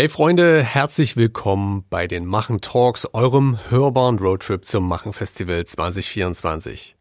[0.00, 6.96] Hey Freunde, herzlich willkommen bei den Machen Talks, eurem hörbaren Roadtrip zum Machen Festival 2024.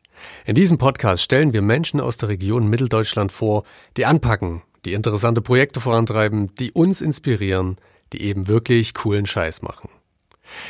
[0.45, 3.63] In diesem Podcast stellen wir Menschen aus der Region Mitteldeutschland vor,
[3.95, 7.77] die anpacken, die interessante Projekte vorantreiben, die uns inspirieren,
[8.11, 9.87] die eben wirklich coolen Scheiß machen.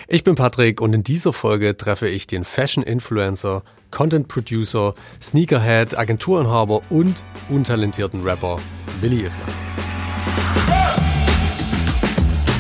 [0.07, 5.97] Ich bin Patrick und in dieser Folge treffe ich den Fashion Influencer, Content Producer, Sneakerhead,
[5.97, 8.59] Agenturinhaber und untalentierten Rapper
[9.01, 9.78] Willi Ifland.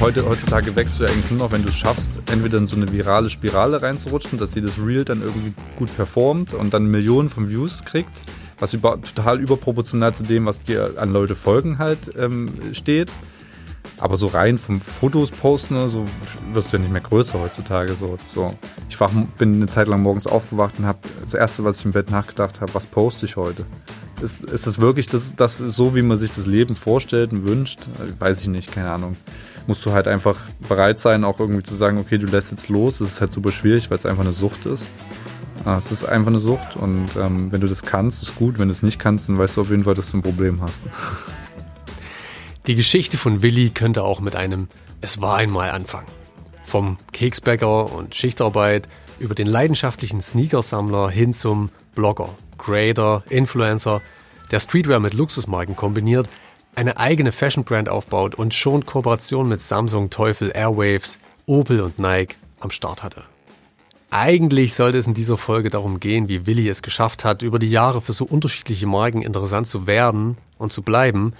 [0.01, 2.89] Heute, heutzutage wächst du ja eigentlich nur noch, wenn du schaffst, entweder in so eine
[2.89, 7.83] virale Spirale reinzurutschen, dass jedes Reel dann irgendwie gut performt und dann Millionen von Views
[7.83, 8.21] kriegt,
[8.59, 13.11] was über, total überproportional zu dem, was dir an Leute folgen halt ähm, steht.
[13.97, 16.05] Aber so rein vom Fotos posten oder so
[16.53, 17.93] wirst du ja nicht mehr größer heutzutage.
[17.99, 18.57] So, so.
[18.87, 21.91] Ich wach, bin eine Zeit lang morgens aufgewacht und habe das erste, was ich im
[21.91, 23.65] Bett nachgedacht habe, was poste ich heute?
[24.21, 27.89] Ist, ist das wirklich das, das so, wie man sich das Leben vorstellt und wünscht?
[28.17, 29.17] Weiß ich nicht, keine Ahnung
[29.69, 30.35] musst du halt einfach
[30.67, 32.97] bereit sein, auch irgendwie zu sagen, okay, du lässt jetzt los.
[32.97, 34.87] Das ist halt super schwierig, weil es einfach eine Sucht ist.
[35.63, 38.57] Ah, es ist einfach eine Sucht und ähm, wenn du das kannst, ist gut.
[38.57, 40.59] Wenn du es nicht kannst, dann weißt du auf jeden Fall, dass du ein Problem
[40.61, 40.81] hast.
[42.67, 44.69] Die Geschichte von Willi könnte auch mit einem
[45.01, 46.07] Es war einmal anfangen.
[46.65, 48.89] Vom Keksbäcker und Schichtarbeit
[49.19, 54.01] über den leidenschaftlichen Sneakersammler hin zum Blogger, Creator, Influencer,
[54.49, 56.27] der Streetwear mit Luxusmarken kombiniert,
[56.79, 62.71] eine eigene Fashion-Brand aufbaut und schon Kooperation mit Samsung, Teufel, Airwaves, Opel und Nike am
[62.71, 63.23] Start hatte.
[64.11, 67.69] Eigentlich sollte es in dieser Folge darum gehen, wie Willi es geschafft hat, über die
[67.69, 71.33] Jahre für so unterschiedliche Marken interessant zu werden und zu bleiben.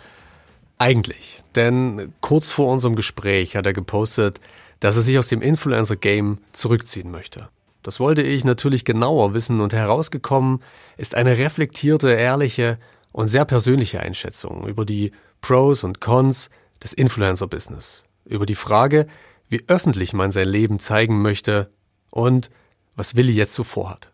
[0.77, 1.41] Eigentlich.
[1.55, 4.41] Denn kurz vor unserem Gespräch hat er gepostet,
[4.81, 7.47] dass er sich aus dem Influencer-Game zurückziehen möchte.
[7.81, 10.61] Das wollte ich natürlich genauer wissen und herausgekommen
[10.97, 12.77] ist eine reflektierte, ehrliche
[13.13, 16.49] und sehr persönliche Einschätzung über die Pros und Cons
[16.83, 19.07] des Influencer-Business, über die Frage,
[19.49, 21.69] wie öffentlich man sein Leben zeigen möchte
[22.11, 22.49] und
[22.95, 24.11] was Willi jetzt so vorhat.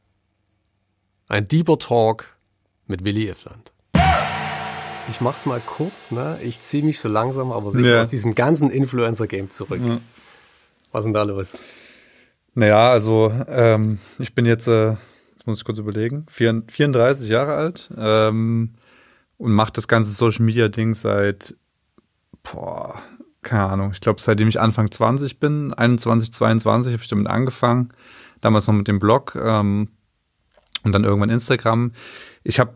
[1.28, 2.38] Ein deeper Talk
[2.88, 3.72] mit Willi Ifland.
[5.10, 6.40] Ich mach's mal kurz, ne?
[6.42, 8.02] Ich ziehe mich so langsam, aber sicher ja.
[8.02, 9.82] aus diesem ganzen Influencer-Game zurück.
[9.86, 10.00] Ja.
[10.92, 11.54] Was ist denn da los?
[12.56, 17.90] Naja, also ähm, ich bin jetzt, äh, jetzt muss ich kurz überlegen, 34 Jahre alt.
[17.98, 18.76] Ähm,
[19.38, 21.56] und macht das ganze Social Media Ding seit,
[22.44, 23.02] boah,
[23.42, 27.90] keine Ahnung, ich glaube, seitdem ich Anfang 20 bin, 21, 22 habe ich damit angefangen.
[28.42, 29.90] Damals noch mit dem Blog ähm,
[30.84, 31.92] und dann irgendwann Instagram.
[32.44, 32.74] Ich habe,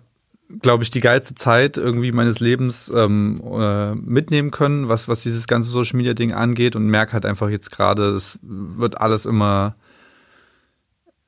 [0.62, 5.48] glaube ich, die geilste Zeit irgendwie meines Lebens ähm, äh, mitnehmen können, was, was dieses
[5.48, 9.76] ganze Social Media Ding angeht und merke halt einfach jetzt gerade, es wird alles immer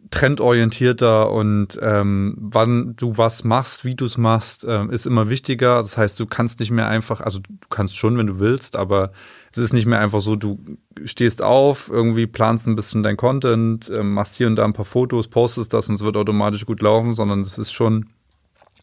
[0.09, 5.77] trendorientierter und ähm, wann du was machst, wie du es machst, ähm, ist immer wichtiger.
[5.77, 9.11] Das heißt, du kannst nicht mehr einfach, also du kannst schon, wenn du willst, aber
[9.51, 10.59] es ist nicht mehr einfach so, du
[11.05, 14.85] stehst auf, irgendwie planst ein bisschen dein Content, ähm, machst hier und da ein paar
[14.85, 18.07] Fotos, postest das und es wird automatisch gut laufen, sondern es ist schon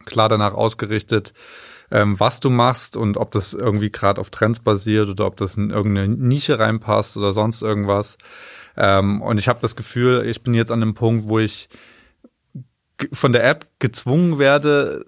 [0.07, 1.35] klar danach ausgerichtet,
[1.91, 5.57] ähm, was du machst und ob das irgendwie gerade auf Trends basiert oder ob das
[5.57, 8.19] in irgendeine Nische reinpasst oder sonst irgendwas.
[8.79, 11.69] Ähm, und ich habe das Gefühl, ich bin jetzt an einem Punkt, wo ich
[13.13, 15.05] von der App gezwungen werde,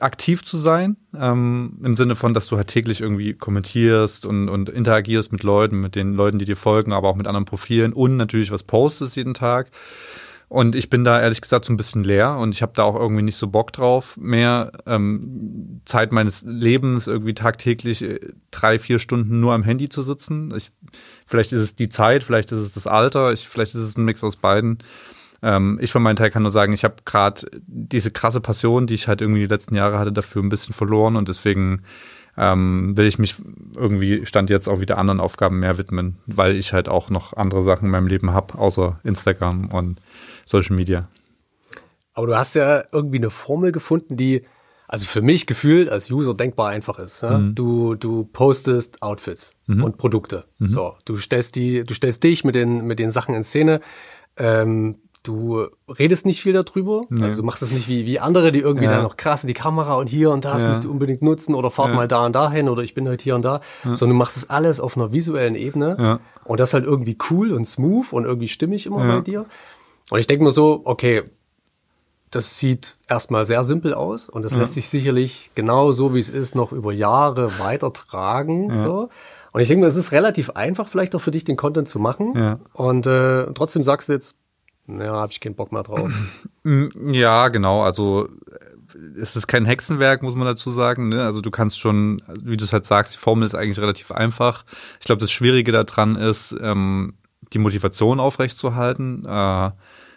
[0.00, 0.96] aktiv zu sein.
[1.16, 5.80] Ähm, Im Sinne von, dass du halt täglich irgendwie kommentierst und, und interagierst mit Leuten,
[5.80, 9.16] mit den Leuten, die dir folgen, aber auch mit anderen Profilen und natürlich was postest
[9.16, 9.70] jeden Tag.
[10.48, 12.96] Und ich bin da ehrlich gesagt so ein bisschen leer und ich habe da auch
[12.96, 18.18] irgendwie nicht so Bock drauf, mehr ähm, Zeit meines Lebens irgendwie tagtäglich äh,
[18.50, 20.50] drei, vier Stunden nur am Handy zu sitzen.
[20.56, 20.70] Ich,
[21.26, 24.06] vielleicht ist es die Zeit, vielleicht ist es das Alter, ich, vielleicht ist es ein
[24.06, 24.78] Mix aus beiden.
[25.42, 28.94] Ähm, ich von meinem Teil kann nur sagen, ich habe gerade diese krasse Passion, die
[28.94, 31.82] ich halt irgendwie die letzten Jahre hatte, dafür ein bisschen verloren und deswegen
[32.38, 33.34] ähm, will ich mich
[33.76, 37.62] irgendwie stand jetzt auch wieder anderen Aufgaben mehr widmen, weil ich halt auch noch andere
[37.62, 40.00] Sachen in meinem Leben habe, außer Instagram und
[40.44, 41.08] Social Media.
[42.14, 44.42] Aber du hast ja irgendwie eine Formel gefunden, die
[44.88, 47.22] also für mich gefühlt als User denkbar einfach ist.
[47.22, 47.38] Ja?
[47.38, 47.54] Mhm.
[47.54, 49.84] Du, du postest Outfits mhm.
[49.84, 50.44] und Produkte.
[50.58, 50.66] Mhm.
[50.66, 53.80] So, du stellst die, du stellst dich mit den, mit den Sachen in Szene.
[54.36, 57.02] Ähm, du redest nicht viel darüber.
[57.08, 57.24] Nee.
[57.24, 58.92] Also du machst es nicht wie, wie andere, die irgendwie ja.
[58.92, 60.68] dann noch krass in die Kamera und hier und da, das ja.
[60.68, 61.94] musst du unbedingt nutzen oder fahrt ja.
[61.94, 63.60] mal da und da hin oder ich bin halt hier und da.
[63.82, 66.20] Sondern du machst es alles auf einer visuellen Ebene.
[66.44, 69.44] Und das halt irgendwie cool und smooth und irgendwie stimmig immer bei dir.
[70.10, 71.24] Und ich denke mir so, okay,
[72.30, 76.28] das sieht erstmal sehr simpel aus und das lässt sich sicherlich genau so, wie es
[76.28, 78.78] ist, noch über Jahre weitertragen.
[78.78, 79.08] So.
[79.52, 81.98] Und ich denke mir, es ist relativ einfach, vielleicht auch für dich den Content zu
[81.98, 82.60] machen.
[82.74, 84.36] Und äh, trotzdem sagst du jetzt,
[84.88, 86.12] naja, habe ich keinen Bock mehr drauf.
[87.12, 87.82] Ja, genau.
[87.82, 88.28] Also
[89.18, 91.08] es ist kein Hexenwerk, muss man dazu sagen.
[91.08, 91.24] Ne?
[91.24, 94.66] Also du kannst schon, wie du es halt sagst, die Formel ist eigentlich relativ einfach.
[95.00, 97.14] Ich glaube, das Schwierige daran ist, ähm,
[97.54, 99.24] die Motivation aufrechtzuerhalten.
[99.24, 99.70] Äh,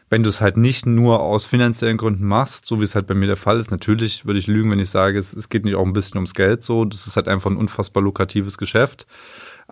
[0.10, 3.14] wenn du es halt nicht nur aus finanziellen Gründen machst, so wie es halt bei
[3.14, 5.76] mir der Fall ist, natürlich würde ich lügen, wenn ich sage, es, es geht nicht
[5.76, 6.84] auch ein bisschen ums Geld so.
[6.84, 9.08] Das ist halt einfach ein unfassbar lukratives Geschäft.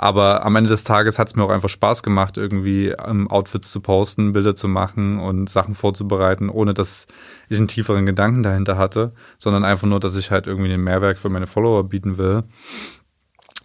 [0.02, 3.70] Aber am Ende des Tages hat es mir auch einfach Spaß gemacht, irgendwie ähm, Outfits
[3.70, 7.06] zu posten, Bilder zu machen und Sachen vorzubereiten, ohne dass
[7.50, 11.20] ich einen tieferen Gedanken dahinter hatte, sondern einfach nur, dass ich halt irgendwie den Mehrwert
[11.20, 12.46] für meine Follower bieten will.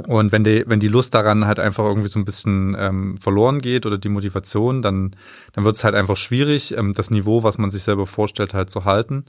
[0.09, 3.61] Und wenn die, wenn die Lust daran halt einfach irgendwie so ein bisschen ähm, verloren
[3.61, 5.15] geht oder die Motivation, dann,
[5.53, 8.71] dann wird es halt einfach schwierig, ähm, das Niveau, was man sich selber vorstellt, halt
[8.71, 9.27] zu halten.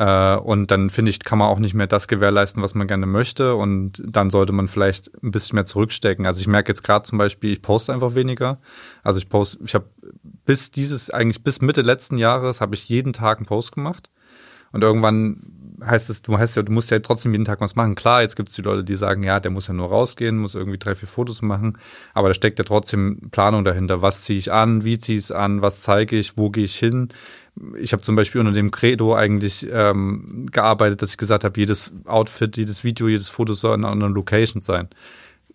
[0.00, 3.04] Äh, und dann finde ich, kann man auch nicht mehr das gewährleisten, was man gerne
[3.04, 3.54] möchte.
[3.54, 6.26] Und dann sollte man vielleicht ein bisschen mehr zurückstecken.
[6.26, 8.62] Also ich merke jetzt gerade zum Beispiel, ich poste einfach weniger.
[9.02, 9.90] Also ich poste, ich habe
[10.46, 14.08] bis dieses, eigentlich bis Mitte letzten Jahres habe ich jeden Tag einen Post gemacht.
[14.72, 17.94] Und irgendwann heißt es, du heißt ja, du musst ja trotzdem jeden Tag was machen.
[17.94, 20.54] Klar, jetzt gibt es die Leute, die sagen, ja, der muss ja nur rausgehen, muss
[20.54, 21.78] irgendwie drei, vier Fotos machen,
[22.14, 24.02] aber da steckt ja trotzdem Planung dahinter.
[24.02, 26.76] Was ziehe ich an, wie ziehe ich es an, was zeige ich, wo gehe ich
[26.76, 27.08] hin?
[27.78, 31.92] Ich habe zum Beispiel unter dem Credo eigentlich ähm, gearbeitet, dass ich gesagt habe, jedes
[32.06, 34.88] Outfit, jedes Video, jedes Foto soll an einer Location sein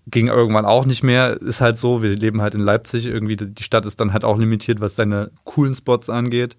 [0.07, 1.41] ging irgendwann auch nicht mehr.
[1.41, 3.35] Ist halt so, wir leben halt in Leipzig irgendwie.
[3.37, 6.55] Die Stadt ist dann halt auch limitiert, was deine coolen Spots angeht.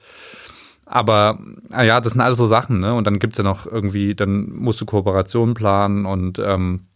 [0.86, 1.40] Aber
[1.70, 2.94] ah ja, das sind alles so Sachen, ne?
[2.94, 6.86] Und dann gibt's ja noch irgendwie, dann musst du Kooperationen planen und ähm,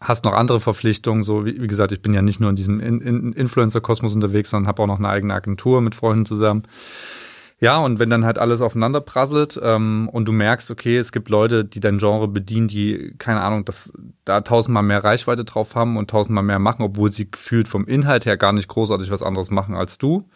[0.00, 1.22] hast noch andere Verpflichtungen.
[1.22, 4.50] So wie, wie gesagt, ich bin ja nicht nur in diesem in in Influencer-Kosmos unterwegs,
[4.50, 6.64] sondern habe auch noch eine eigene Agentur mit Freunden zusammen.
[7.58, 11.30] Ja, und wenn dann halt alles aufeinander prasselt ähm, und du merkst, okay, es gibt
[11.30, 13.94] Leute, die dein Genre bedienen, die, keine Ahnung, das,
[14.26, 18.26] da tausendmal mehr Reichweite drauf haben und tausendmal mehr machen, obwohl sie gefühlt vom Inhalt
[18.26, 20.28] her gar nicht großartig was anderes machen als du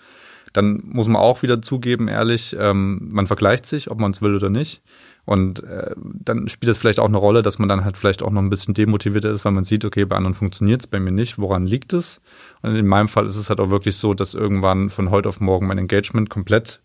[0.53, 4.35] dann muss man auch wieder zugeben, ehrlich, ähm, man vergleicht sich, ob man es will
[4.35, 4.83] oder nicht.
[5.25, 8.31] Und äh, dann spielt es vielleicht auch eine Rolle, dass man dann halt vielleicht auch
[8.31, 11.13] noch ein bisschen demotivierter ist, weil man sieht, okay, bei anderen funktioniert es, bei mir
[11.13, 11.39] nicht.
[11.39, 12.21] Woran liegt es?
[12.63, 15.41] Und in meinem Fall ist es halt auch wirklich so, dass irgendwann von heute auf
[15.41, 16.81] morgen mein Engagement komplett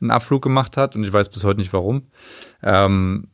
[0.00, 2.06] einen Abflug gemacht hat und ich weiß bis heute nicht warum.
[2.62, 3.28] Ähm,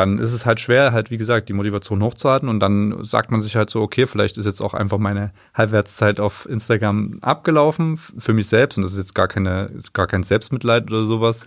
[0.00, 3.42] dann ist es halt schwer, halt wie gesagt, die Motivation hochzuhalten und dann sagt man
[3.42, 8.32] sich halt so, okay, vielleicht ist jetzt auch einfach meine Halbwertszeit auf Instagram abgelaufen für
[8.32, 11.44] mich selbst und das ist jetzt gar keine, ist gar kein Selbstmitleid oder sowas,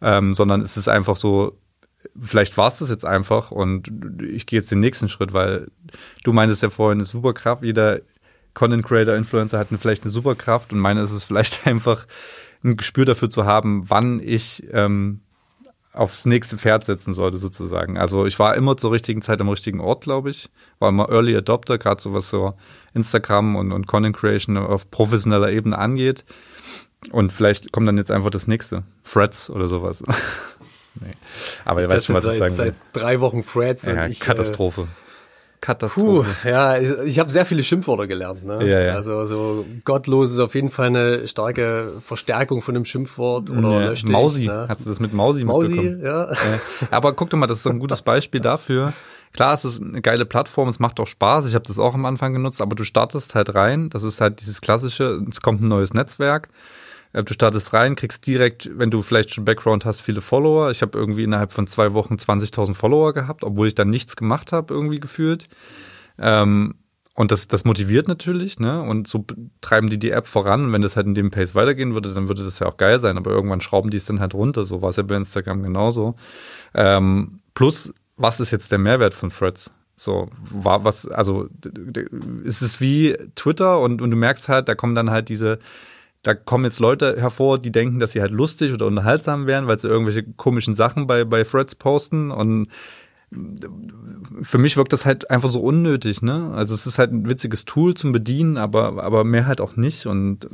[0.00, 1.58] ähm, sondern es ist einfach so,
[2.16, 3.90] vielleicht war es das jetzt einfach und
[4.22, 5.66] ich gehe jetzt den nächsten Schritt, weil
[6.22, 8.02] du meintest ja vorhin eine Superkraft, jeder
[8.54, 12.06] Content Creator, Influencer hat vielleicht eine Superkraft und meine ist es vielleicht einfach
[12.62, 15.22] ein Gespür dafür zu haben, wann ich ähm,
[15.92, 17.98] aufs nächste Pferd setzen sollte, sozusagen.
[17.98, 20.48] Also ich war immer zur richtigen Zeit am richtigen Ort, glaube ich.
[20.78, 22.54] War immer Early Adopter, gerade so was so
[22.94, 26.24] Instagram und, und Content Creation auf professioneller Ebene angeht.
[27.10, 28.84] Und vielleicht kommt dann jetzt einfach das nächste.
[29.10, 30.02] Threads oder sowas.
[31.00, 31.12] nee.
[31.64, 32.66] Aber ihr weißt schon, was seit, ich sagen will.
[32.66, 34.20] Seit drei Wochen Threads ja, und ich.
[34.20, 34.82] Katastrophe.
[34.82, 35.09] Äh,
[35.60, 36.28] Katastrophe.
[36.42, 38.44] Puh, ja, ich habe sehr viele Schimpfworte gelernt.
[38.44, 38.66] Ne?
[38.66, 38.94] Ja, ja.
[38.94, 44.10] Also so gottlos ist auf jeden Fall eine starke Verstärkung von einem Schimpfwort oder ja,
[44.10, 44.46] Mausi.
[44.46, 44.66] Ne?
[44.68, 46.02] Hast du das mit Mausi, Mausi mitbekommen?
[46.02, 46.32] Ja.
[46.32, 46.38] ja.
[46.90, 48.92] Aber guck doch mal, das ist so ein gutes Beispiel dafür.
[49.32, 51.46] Klar, es ist eine geile Plattform, es macht auch Spaß.
[51.46, 53.90] Ich habe das auch am Anfang genutzt, aber du startest halt rein.
[53.90, 56.48] Das ist halt dieses klassische, es kommt ein neues Netzwerk
[57.12, 60.70] du startest rein, kriegst direkt, wenn du vielleicht schon Background hast, viele Follower.
[60.70, 64.52] Ich habe irgendwie innerhalb von zwei Wochen 20.000 Follower gehabt, obwohl ich dann nichts gemacht
[64.52, 65.48] habe, irgendwie gefühlt.
[66.18, 66.74] Ähm,
[67.14, 68.80] und das, das motiviert natürlich, ne?
[68.82, 69.26] Und so
[69.60, 70.72] treiben die die App voran.
[70.72, 73.18] Wenn das halt in dem Pace weitergehen würde, dann würde das ja auch geil sein.
[73.18, 74.64] Aber irgendwann schrauben die es dann halt runter.
[74.64, 76.14] So war es ja bei Instagram genauso.
[76.72, 79.70] Ähm, plus, was ist jetzt der Mehrwert von Threads?
[79.96, 81.48] So, war was, also,
[82.44, 85.58] ist es wie Twitter und, und du merkst halt, da kommen dann halt diese,
[86.22, 89.78] da kommen jetzt Leute hervor, die denken, dass sie halt lustig oder unterhaltsam wären, weil
[89.78, 92.68] sie irgendwelche komischen Sachen bei, bei Threads posten und
[94.42, 96.50] für mich wirkt das halt einfach so unnötig, ne?
[96.52, 100.06] Also es ist halt ein witziges Tool zum Bedienen, aber, aber mehr halt auch nicht
[100.06, 100.48] und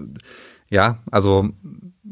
[0.68, 1.48] ja, also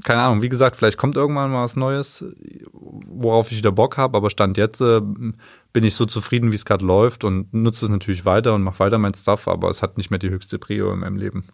[0.04, 2.24] keine Ahnung, wie gesagt, vielleicht kommt irgendwann mal was Neues,
[2.72, 5.00] worauf ich wieder Bock habe, aber Stand jetzt äh,
[5.72, 8.78] bin ich so zufrieden, wie es gerade läuft und nutze es natürlich weiter und mache
[8.78, 11.44] weiter mein Stuff, aber es hat nicht mehr die höchste Prio in meinem Leben.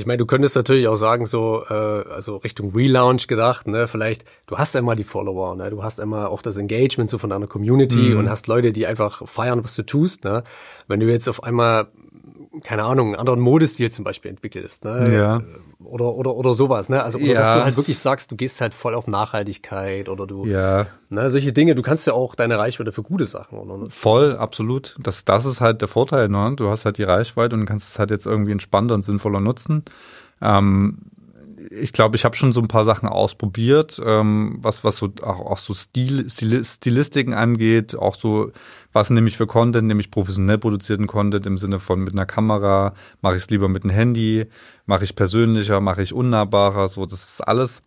[0.00, 4.24] Ich meine, du könntest natürlich auch sagen, so, äh, also Richtung Relaunch gedacht, ne, vielleicht,
[4.46, 7.46] du hast einmal die Follower, ne, du hast einmal auch das Engagement so von deiner
[7.46, 8.18] Community mhm.
[8.18, 10.42] und hast Leute, die einfach feiern, was du tust, ne.
[10.88, 11.88] Wenn du jetzt auf einmal
[12.62, 15.14] keine Ahnung, einen anderen Modestil zum Beispiel entwickelst, ne?
[15.14, 15.42] Ja.
[15.82, 17.02] Oder, oder, oder sowas, ne?
[17.02, 17.40] Also, oder ja.
[17.40, 20.86] dass du halt wirklich sagst, du gehst halt voll auf Nachhaltigkeit oder du, ja.
[21.08, 23.90] ne, solche Dinge, du kannst ja auch deine Reichweite für gute Sachen, oder?
[23.90, 24.96] Voll, absolut.
[25.00, 26.54] Das, das ist halt der Vorteil, ne?
[26.56, 29.84] Du hast halt die Reichweite und kannst es halt jetzt irgendwie entspannter und sinnvoller nutzen.
[30.42, 30.98] Ähm,
[31.70, 35.40] ich glaube, ich habe schon so ein paar Sachen ausprobiert, ähm, was was so auch,
[35.40, 38.50] auch so Stil, Stil, Stilistiken angeht, auch so
[38.92, 42.94] was nehme ich für Content, nämlich professionell produzierten Content im Sinne von mit einer Kamera,
[43.20, 44.46] mache ich es lieber mit einem Handy,
[44.86, 47.82] mache ich persönlicher, mache ich unnahbarer, so das ist alles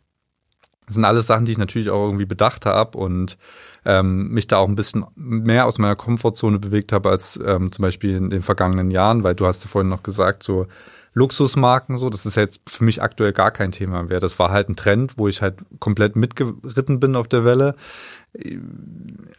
[0.85, 3.37] das sind alles Sachen, die ich natürlich auch irgendwie bedacht habe und
[3.85, 7.83] ähm, mich da auch ein bisschen mehr aus meiner Komfortzone bewegt habe als ähm, zum
[7.83, 10.67] Beispiel in den vergangenen Jahren, weil du hast ja vorhin noch gesagt, so
[11.13, 14.19] Luxusmarken so, das ist jetzt für mich aktuell gar kein Thema mehr.
[14.19, 17.75] Das war halt ein Trend, wo ich halt komplett mitgeritten bin auf der Welle.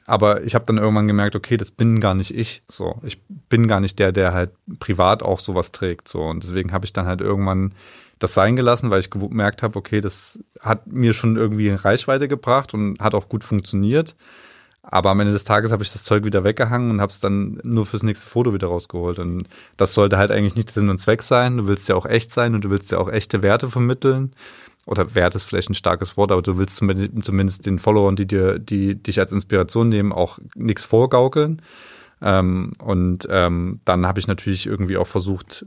[0.07, 2.63] Aber ich habe dann irgendwann gemerkt, okay, das bin gar nicht ich.
[2.69, 6.09] So, ich bin gar nicht der, der halt privat auch sowas trägt.
[6.09, 7.75] So und deswegen habe ich dann halt irgendwann
[8.19, 12.73] das sein gelassen, weil ich gemerkt habe, okay, das hat mir schon irgendwie Reichweite gebracht
[12.73, 14.15] und hat auch gut funktioniert.
[14.83, 17.59] Aber am Ende des Tages habe ich das Zeug wieder weggehangen und habe es dann
[17.65, 19.19] nur fürs nächste Foto wieder rausgeholt.
[19.19, 19.49] Und
[19.79, 21.57] das sollte halt eigentlich nicht Sinn und Zweck sein.
[21.57, 24.33] Du willst ja auch echt sein und du willst ja auch echte Werte vermitteln.
[24.87, 28.59] Oder Wert ist vielleicht ein starkes Wort, aber du willst zumindest den Followern, die dir,
[28.59, 31.63] die dich als Inspiration nehmen, auch nichts vorgaukeln.
[32.21, 35.67] Ähm, und ähm, dann habe ich natürlich irgendwie auch versucht,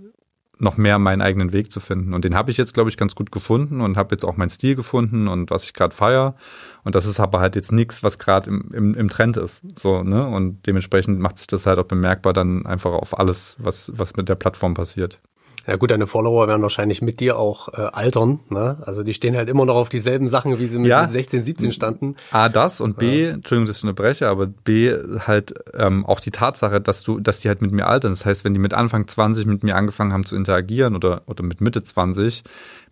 [0.59, 2.13] noch mehr meinen eigenen Weg zu finden.
[2.13, 4.49] Und den habe ich jetzt, glaube ich, ganz gut gefunden und habe jetzt auch meinen
[4.49, 6.35] Stil gefunden und was ich gerade feier.
[6.83, 9.61] Und das ist aber halt jetzt nichts, was gerade im, im, im Trend ist.
[9.77, 10.25] So, ne?
[10.25, 14.29] Und dementsprechend macht sich das halt auch bemerkbar dann einfach auf alles, was, was mit
[14.29, 15.21] der Plattform passiert.
[15.67, 18.39] Ja gut, deine Follower werden wahrscheinlich mit dir auch äh, altern.
[18.49, 18.77] Ne?
[18.81, 21.01] Also die stehen halt immer noch auf dieselben Sachen, wie sie mit, ja.
[21.01, 22.15] mit 16, 17 standen.
[22.31, 23.31] A, das und B, ja.
[23.31, 24.93] Entschuldigung, dass ich unterbreche, aber B,
[25.27, 28.13] halt ähm, auch die Tatsache, dass du, dass die halt mit mir altern.
[28.13, 31.43] Das heißt, wenn die mit Anfang 20 mit mir angefangen haben zu interagieren oder, oder
[31.43, 32.43] mit Mitte 20,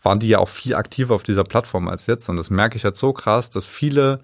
[0.03, 2.27] waren die ja auch viel aktiver auf dieser Plattform als jetzt.
[2.27, 4.20] Und das merke ich halt so krass, dass viele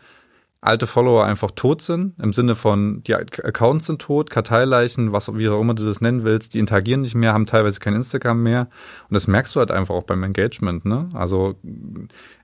[0.64, 5.50] alte Follower einfach tot sind, im Sinne von, die Accounts sind tot, Karteileichen, was, wie
[5.50, 8.70] auch immer du das nennen willst, die interagieren nicht mehr, haben teilweise kein Instagram mehr.
[9.10, 11.10] Und das merkst du halt einfach auch beim Engagement, ne?
[11.14, 11.56] Also,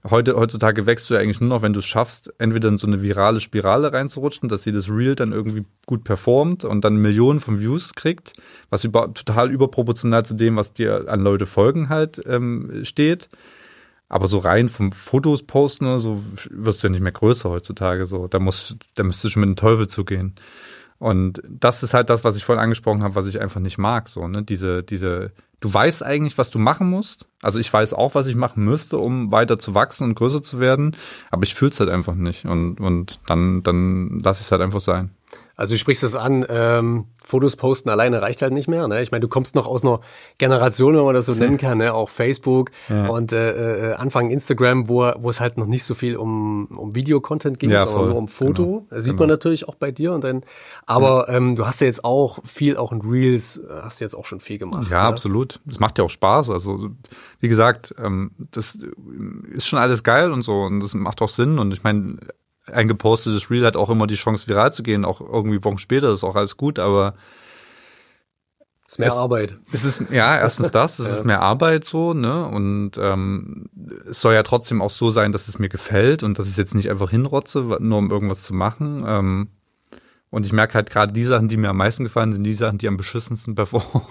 [0.09, 2.87] heute, heutzutage wächst du ja eigentlich nur noch, wenn du es schaffst, entweder in so
[2.87, 7.59] eine virale Spirale reinzurutschen, dass jedes Reel dann irgendwie gut performt und dann Millionen von
[7.59, 8.33] Views kriegt,
[8.71, 13.29] was über, total überproportional zu dem, was dir an Leute folgen halt ähm, steht.
[14.09, 18.05] Aber so rein vom Fotos posten oder so wirst du ja nicht mehr größer heutzutage.
[18.05, 20.35] So, da muss, da müsstest du schon mit dem Teufel zugehen.
[20.99, 24.09] Und das ist halt das, was ich vorhin angesprochen habe, was ich einfach nicht mag.
[24.09, 24.43] So, ne?
[24.43, 27.27] Diese, diese, du weißt eigentlich, was du machen musst.
[27.41, 30.59] Also ich weiß auch, was ich machen müsste, um weiter zu wachsen und größer zu
[30.59, 30.95] werden.
[31.29, 32.45] Aber ich fühle es halt einfach nicht.
[32.45, 35.11] Und, und dann, dann lass es halt einfach sein.
[35.57, 38.87] Also du sprichst es an, ähm, Fotos posten alleine reicht halt nicht mehr.
[38.87, 39.01] Ne?
[39.01, 40.01] Ich meine, du kommst noch aus einer
[40.37, 41.95] Generation, wenn man das so nennen kann, ne?
[41.95, 43.07] auch Facebook ja.
[43.07, 46.93] und äh, äh, Anfang Instagram, wo, wo es halt noch nicht so viel um, um
[46.93, 48.65] Videocontent ging, ja, sondern nur um Foto.
[48.65, 48.87] Genau.
[48.91, 49.23] Das sieht genau.
[49.23, 50.13] man natürlich auch bei dir.
[50.13, 50.43] Und dann,
[50.85, 51.35] aber ja.
[51.35, 54.25] ähm, du hast ja jetzt auch viel, auch in Reels, äh, hast du jetzt auch
[54.25, 54.91] schon viel gemacht.
[54.91, 55.09] Ja, ne?
[55.09, 55.59] absolut.
[55.65, 56.51] Das macht ja auch Spaß.
[56.51, 56.91] Also
[57.39, 58.77] wie gesagt, ähm, das
[59.51, 61.57] ist schon alles geil und so und das macht auch Sinn.
[61.57, 62.17] Und ich meine,
[62.71, 66.11] ein gepostetes Reel hat auch immer die Chance, viral zu gehen, auch irgendwie Wochen später,
[66.11, 67.15] ist auch alles gut, aber
[68.87, 69.55] es ist mehr es, Arbeit.
[69.73, 71.13] Es ist, ja, erstens das, es ja.
[71.15, 72.47] ist mehr Arbeit so, ne?
[72.47, 73.65] Und ähm,
[74.09, 76.57] es soll ja trotzdem auch so sein, dass es mir gefällt und dass ich es
[76.57, 79.03] jetzt nicht einfach hinrotze, nur um irgendwas zu machen.
[79.05, 79.49] Ähm,
[80.29, 82.77] und ich merke halt gerade die Sachen, die mir am meisten gefallen, sind die Sachen,
[82.77, 84.07] die am beschissensten performen.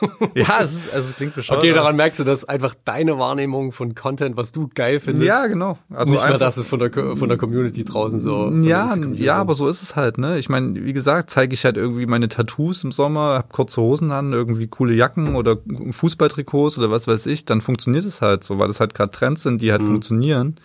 [0.34, 1.60] ja, es, ist, also es klingt bescheuert.
[1.60, 5.26] Okay, daran merkst du, dass einfach deine Wahrnehmung von Content, was du geil findest.
[5.26, 5.78] Ja, genau.
[5.90, 8.50] Also nicht mehr, dass es von der, von der Community draußen so.
[8.62, 10.38] Ja, ja, aber so ist es halt, ne?
[10.38, 14.10] Ich meine, wie gesagt, zeige ich halt irgendwie meine Tattoos im Sommer, hab kurze Hosen
[14.10, 15.58] an, irgendwie coole Jacken oder
[15.90, 19.42] Fußballtrikots oder was weiß ich, dann funktioniert es halt so, weil das halt gerade Trends
[19.42, 19.86] sind, die halt mhm.
[19.86, 20.56] funktionieren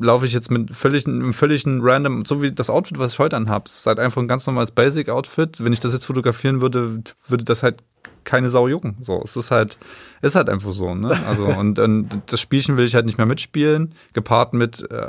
[0.00, 3.36] laufe ich jetzt mit völlig, einem völligen random, so wie das Outfit, was ich heute
[3.36, 3.64] anhabe.
[3.66, 5.62] Es ist halt einfach ein ganz normales Basic-Outfit.
[5.62, 7.82] Wenn ich das jetzt fotografieren würde, würde das halt
[8.24, 8.96] keine Sau jucken.
[9.00, 9.78] So, es ist halt,
[10.22, 11.12] ist halt einfach so, ne?
[11.28, 15.08] Also, und, und das Spielchen will ich halt nicht mehr mitspielen, gepaart mit äh,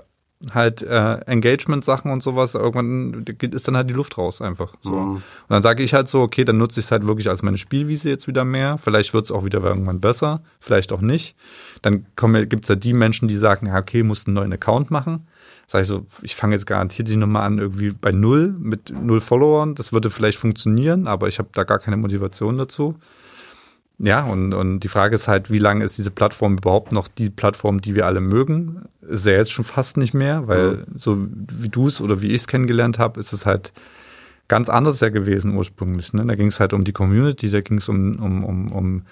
[0.53, 2.55] halt äh, Engagement-Sachen und sowas.
[2.55, 4.73] Irgendwann ist dann halt die Luft raus einfach.
[4.81, 4.91] So.
[4.91, 5.15] Mhm.
[5.15, 7.57] Und dann sage ich halt so, okay, dann nutze ich es halt wirklich als meine
[7.57, 8.77] Spielwiese jetzt wieder mehr.
[8.77, 11.35] Vielleicht wird es auch wieder irgendwann besser, vielleicht auch nicht.
[11.81, 15.27] Dann gibt es ja die Menschen, die sagen, ja, okay, musst einen neuen Account machen.
[15.71, 19.21] Sag ich so, ich fange jetzt garantiert die Nummer an irgendwie bei null mit null
[19.21, 19.75] Followern.
[19.75, 22.95] Das würde vielleicht funktionieren, aber ich habe da gar keine Motivation dazu.
[23.99, 27.29] Ja, und, und die Frage ist halt, wie lange ist diese Plattform überhaupt noch die
[27.29, 28.85] Plattform, die wir alle mögen?
[29.01, 30.85] Ist ja jetzt schon fast nicht mehr, weil mhm.
[30.97, 33.71] so wie du es oder wie ich es kennengelernt habe, ist es halt
[34.47, 36.13] ganz anders ja gewesen ursprünglich.
[36.13, 36.25] Ne?
[36.25, 39.03] Da ging es halt um die Community, da ging es um, um, um, um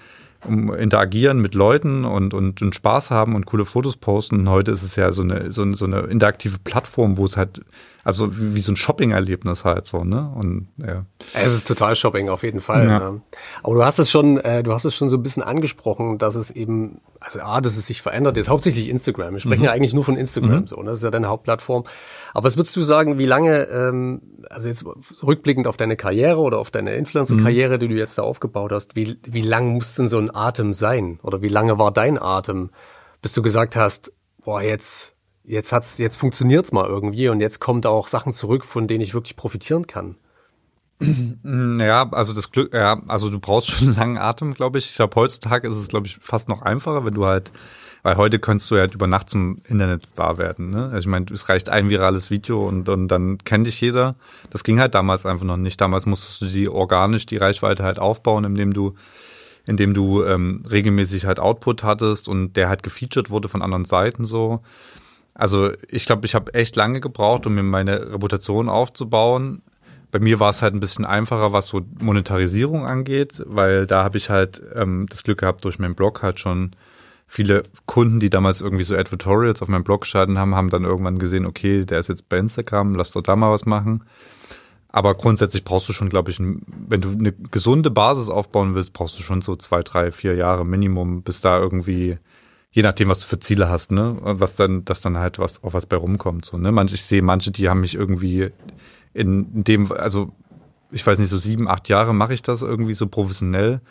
[0.46, 4.41] um interagieren mit Leuten und, und, und Spaß haben und coole Fotos posten.
[4.41, 7.62] Und heute ist es ja so eine, so, so eine interaktive Plattform, wo es halt
[8.07, 10.31] also wie, wie so ein Shopping-Erlebnis halt so, ne?
[10.33, 11.05] Und ja.
[11.33, 12.87] Es ist total Shopping auf jeden Fall.
[12.87, 12.99] Ja.
[12.99, 13.21] Ne?
[13.63, 16.35] Aber du hast es schon, äh, du hast es schon so ein bisschen angesprochen, dass
[16.35, 19.33] es eben, also A, dass es sich verändert ist, hauptsächlich Instagram.
[19.33, 19.65] Wir sprechen mhm.
[19.65, 20.67] ja eigentlich nur von Instagram, mhm.
[20.67, 20.91] so, ne?
[20.91, 21.83] Das ist ja deine Hauptplattform.
[22.33, 24.85] Aber was würdest du sagen, wie lange, ähm, also jetzt
[25.21, 27.79] rückblickend auf deine Karriere oder auf deine Influencer-Karriere, mhm.
[27.79, 31.19] die du jetzt da aufgebaut hast, wie, wie lang muss denn so ein Atem sein?
[31.23, 32.69] Oder wie lange war dein Atem,
[33.21, 34.13] bis du gesagt hast,
[34.45, 35.16] boah, jetzt,
[35.48, 39.13] jetzt hat's, jetzt funktioniert's mal irgendwie und jetzt kommt auch Sachen zurück, von denen ich
[39.13, 40.18] wirklich profitieren kann.
[41.00, 44.89] Ja, also das Glück, ja, also du brauchst schon einen langen Atem, glaube ich.
[44.89, 47.51] Ich glaube, heutzutage ist es, glaube ich, fast noch einfacher, wenn du halt,
[48.01, 50.72] weil heute könntest du ja halt über Nacht zum Internetstar werden.
[50.72, 50.86] Ne?
[50.86, 54.16] Also ich meine, es reicht ein virales Video und, und dann kennt dich jeder.
[54.50, 55.80] Das ging halt damals einfach noch nicht.
[55.80, 58.96] Damals musstest du die organisch die Reichweite halt aufbauen, indem du
[59.68, 64.24] indem du ähm, regelmäßig halt Output hattest und der halt gefeatured wurde von anderen Seiten
[64.24, 64.62] so.
[65.38, 69.62] Also ich glaube, ich habe echt lange gebraucht, um mir meine Reputation aufzubauen.
[70.10, 74.17] Bei mir war es halt ein bisschen einfacher, was so Monetarisierung angeht, weil da habe
[74.17, 76.72] ich halt ähm, das Glück gehabt, durch meinen Blog halt schon
[77.27, 81.20] viele Kunden, die damals irgendwie so Advertorials auf meinem Blog geschalten haben, haben dann irgendwann
[81.20, 84.06] gesehen, okay, der ist jetzt bei Instagram, lass doch da mal was machen.
[84.89, 89.20] Aber grundsätzlich brauchst du schon, glaube ich, wenn du eine gesunde Basis aufbauen willst, brauchst
[89.20, 92.17] du schon so zwei, drei, vier Jahre Minimum, bis da irgendwie,
[92.77, 95.74] je nachdem, was du für Ziele hast, ne, was dann, dass dann halt was, auf
[95.74, 96.72] was bei rumkommt, so, ne.
[96.72, 98.51] Manche, ich sehe manche, die haben mich irgendwie
[99.15, 100.31] in dem, also,
[100.91, 103.81] ich weiß nicht, so sieben, acht Jahre mache ich das irgendwie so professionell.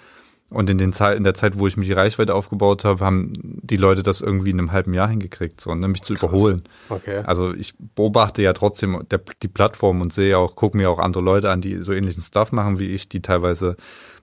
[0.49, 3.33] Und in, den Zeit, in der Zeit, wo ich mir die Reichweite aufgebaut habe, haben
[3.43, 6.31] die Leute das irgendwie in einem halben Jahr hingekriegt, so, ne, mich zu Krass.
[6.31, 6.63] überholen.
[6.89, 7.25] Okay.
[7.27, 11.25] Also ich beobachte ja trotzdem der, die Plattform und sehe auch, gucke mir auch andere
[11.25, 13.75] Leute an, die so ähnlichen Stuff machen wie ich, die teilweise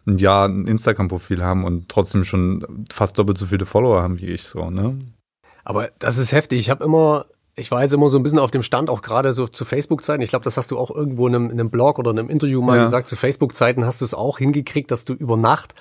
[0.06, 4.28] ein Jahr ein Instagram-Profil haben und trotzdem schon fast doppelt so viele Follower haben wie
[4.28, 5.00] ich, so, ne.
[5.64, 6.60] Aber das ist heftig.
[6.60, 9.32] Ich habe immer ich war jetzt immer so ein bisschen auf dem Stand, auch gerade
[9.32, 10.24] so zu Facebook-Zeiten.
[10.24, 12.30] Ich glaube, das hast du auch irgendwo in einem, in einem Blog oder in einem
[12.30, 12.84] Interview mal ja.
[12.84, 13.08] gesagt.
[13.08, 15.76] Zu Facebook-Zeiten hast du es auch hingekriegt, dass du über Nacht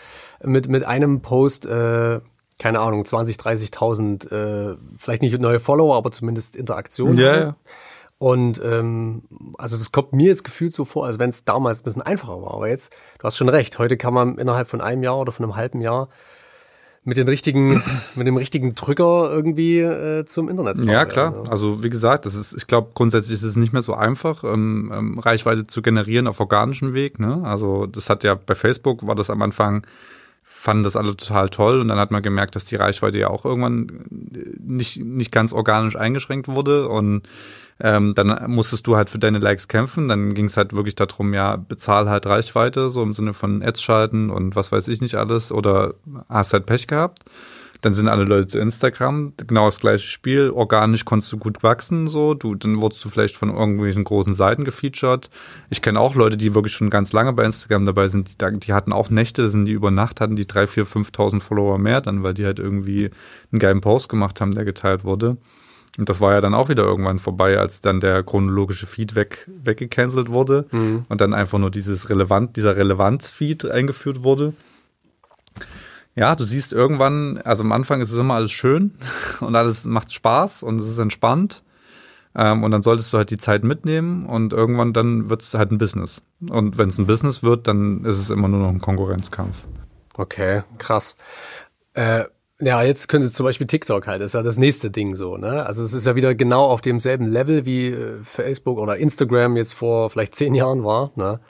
[0.45, 2.21] mit, mit einem Post, äh,
[2.59, 7.55] keine Ahnung, 20, 30.000, äh, vielleicht nicht neue Follower, aber zumindest Interaktionen ja, hast.
[8.23, 9.23] Und ähm,
[9.59, 12.41] also das kommt mir jetzt gefühlt so vor, als wenn es damals ein bisschen einfacher
[12.41, 12.55] war.
[12.55, 15.45] Aber jetzt, du hast schon recht, heute kann man innerhalb von einem Jahr oder von
[15.45, 16.09] einem halben Jahr
[17.03, 17.83] mit den richtigen,
[18.15, 21.35] mit dem richtigen Drücker irgendwie äh, zum Internet Ja, klar.
[21.35, 21.51] Ja.
[21.51, 24.93] Also wie gesagt, das ist, ich glaube, grundsätzlich ist es nicht mehr so einfach, ähm,
[24.95, 27.19] ähm, Reichweite zu generieren auf organischem Weg.
[27.19, 27.41] Ne?
[27.43, 29.85] Also das hat ja bei Facebook war das am Anfang
[30.45, 33.45] fanden das alle total toll und dann hat man gemerkt, dass die Reichweite ja auch
[33.45, 34.05] irgendwann
[34.61, 37.23] nicht, nicht ganz organisch eingeschränkt wurde und
[37.81, 40.09] ähm, dann musstest du halt für deine Likes kämpfen.
[40.09, 43.83] Dann ging es halt wirklich darum, ja, bezahl halt Reichweite, so im Sinne von Ads
[43.83, 45.95] schalten und was weiß ich nicht alles oder
[46.29, 47.21] hast halt Pech gehabt.
[47.83, 50.51] Dann sind alle Leute zu Instagram, genau das gleiche Spiel.
[50.51, 52.33] Organisch konntest du gut wachsen, so.
[52.33, 55.31] Du, dann wurdest du vielleicht von irgendwelchen großen Seiten gefeatured.
[55.69, 58.41] Ich kenne auch Leute, die wirklich schon ganz lange bei Instagram dabei sind.
[58.41, 61.77] Die, die hatten auch Nächte, sind die über Nacht hatten die drei, vier, 5.000 Follower
[61.77, 63.11] mehr dann, weil die halt irgendwie
[63.51, 65.37] einen geilen Post gemacht haben, der geteilt wurde.
[65.99, 69.49] Und das war ja dann auch wieder irgendwann vorbei, als dann der chronologische Feed weg,
[69.63, 71.03] weggecancelt wurde mhm.
[71.09, 74.55] und dann einfach nur dieses relevant, dieser Relevanz-Feed eingeführt wurde.
[76.15, 78.93] Ja, du siehst irgendwann, also am Anfang ist es immer alles schön
[79.41, 81.63] und alles macht Spaß und es ist entspannt.
[82.35, 85.71] Ähm, und dann solltest du halt die Zeit mitnehmen und irgendwann dann wird es halt
[85.71, 86.23] ein Business.
[86.49, 89.67] Und wenn es ein Business wird, dann ist es immer nur noch ein Konkurrenzkampf.
[90.17, 91.17] Okay, krass.
[91.93, 92.25] Äh,
[92.65, 95.67] ja, jetzt könnte zum Beispiel TikTok halt, das ist ja das nächste Ding so, ne?
[95.67, 99.75] Also es ist ja wieder genau auf demselben Level wie äh, Facebook oder Instagram jetzt
[99.75, 101.41] vor vielleicht zehn Jahren war, ne?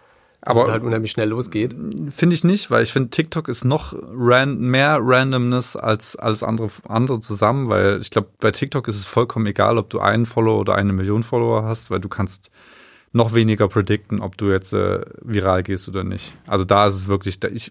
[0.40, 1.76] Dass Aber es halt unheimlich schnell losgeht.
[2.08, 6.68] Finde ich nicht, weil ich finde, TikTok ist noch ran mehr Randomness als alles andere,
[6.88, 10.58] andere zusammen, weil ich glaube, bei TikTok ist es vollkommen egal, ob du einen Follower
[10.58, 12.50] oder eine Million Follower hast, weil du kannst
[13.12, 16.36] noch weniger predikten, ob du jetzt äh, viral gehst oder nicht.
[16.46, 17.70] Also da ist es wirklich, da ich,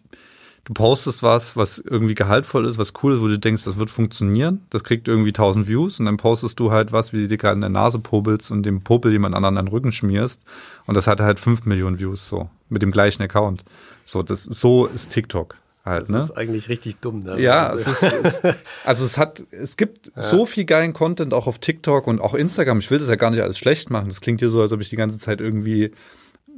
[0.65, 3.89] du postest was, was irgendwie gehaltvoll ist, was cool ist, wo du denkst, das wird
[3.89, 7.37] funktionieren, das kriegt irgendwie 1000 Views und dann postest du halt was, wie du dir
[7.37, 10.45] gerade in der Nase popelst und dem Popel jemand anderen an den Rücken schmierst
[10.85, 13.63] und das hat halt 5 Millionen Views so, mit dem gleichen Account.
[14.05, 15.57] So, das, so ist TikTok.
[15.83, 16.21] Halt, das ne?
[16.21, 17.21] ist eigentlich richtig dumm.
[17.21, 17.41] Ne?
[17.41, 17.89] Ja, also.
[17.89, 20.21] es ist, es, also es hat, es gibt ja.
[20.21, 22.79] so viel geilen Content auch auf TikTok und auch Instagram.
[22.79, 24.09] Ich will das ja gar nicht alles schlecht machen.
[24.09, 25.91] Das klingt hier so, als ob ich die ganze Zeit irgendwie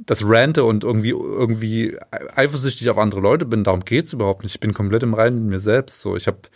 [0.06, 3.64] das rante und irgendwie, irgendwie eifersüchtig auf andere Leute bin.
[3.64, 4.54] Darum geht's überhaupt nicht.
[4.54, 6.00] Ich bin komplett im Reinen mit mir selbst.
[6.00, 6.48] So, ich hab,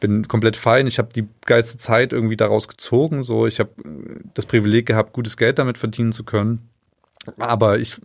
[0.00, 0.86] bin komplett fein.
[0.86, 3.22] Ich habe die geilste Zeit irgendwie daraus gezogen.
[3.22, 3.70] So, ich habe
[4.34, 6.68] das Privileg gehabt, gutes Geld damit verdienen zu können.
[7.38, 7.96] Aber ich,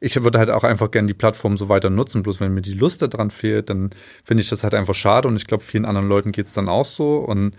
[0.00, 2.22] ich würde halt auch einfach gerne die Plattform so weiter nutzen.
[2.22, 3.90] Bloß wenn mir die Lust daran fehlt, dann
[4.24, 5.28] finde ich das halt einfach schade.
[5.28, 7.16] Und ich glaube, vielen anderen Leuten geht's dann auch so.
[7.16, 7.54] Und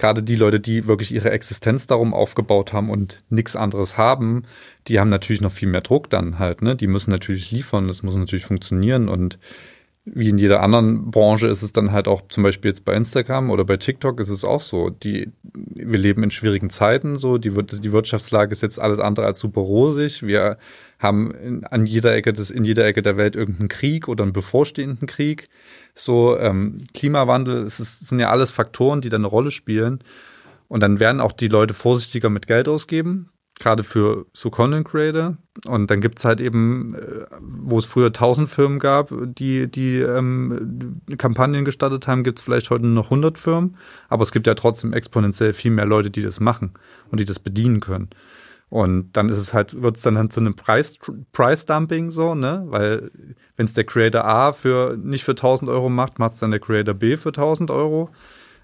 [0.00, 4.44] gerade die Leute, die wirklich ihre Existenz darum aufgebaut haben und nichts anderes haben,
[4.88, 6.74] die haben natürlich noch viel mehr Druck dann halt, ne?
[6.74, 9.38] Die müssen natürlich liefern, das muss natürlich funktionieren und
[10.04, 13.50] wie in jeder anderen Branche ist es dann halt auch zum Beispiel jetzt bei Instagram
[13.50, 14.88] oder bei TikTok ist es auch so.
[14.88, 19.40] Die, wir leben in schwierigen Zeiten, so die, die Wirtschaftslage ist jetzt alles andere als
[19.40, 20.22] super rosig.
[20.22, 20.56] Wir
[20.98, 24.32] haben in, an jeder Ecke des, in jeder Ecke der Welt irgendeinen Krieg oder einen
[24.32, 25.48] bevorstehenden Krieg.
[25.94, 30.02] So ähm, Klimawandel, es, ist, sind ja alles Faktoren, die da eine Rolle spielen.
[30.68, 35.36] Und dann werden auch die Leute vorsichtiger mit Geld ausgeben gerade für so Content Creator.
[35.66, 41.02] Und dann gibt's halt eben, äh, wo es früher tausend Firmen gab, die die ähm,
[41.18, 43.76] Kampagnen gestartet haben, gibt's vielleicht heute nur noch 100 Firmen.
[44.08, 46.72] Aber es gibt ja trotzdem exponentiell viel mehr Leute, die das machen
[47.10, 48.10] und die das bedienen können.
[48.70, 50.98] Und dann ist es halt, wird es dann halt zu einem Preis,
[51.32, 52.62] Price Dumping so, ne?
[52.66, 53.10] Weil
[53.56, 56.60] wenn es der Creator A für nicht für 1000 Euro macht, macht es dann der
[56.60, 58.10] Creator B für 1000 Euro.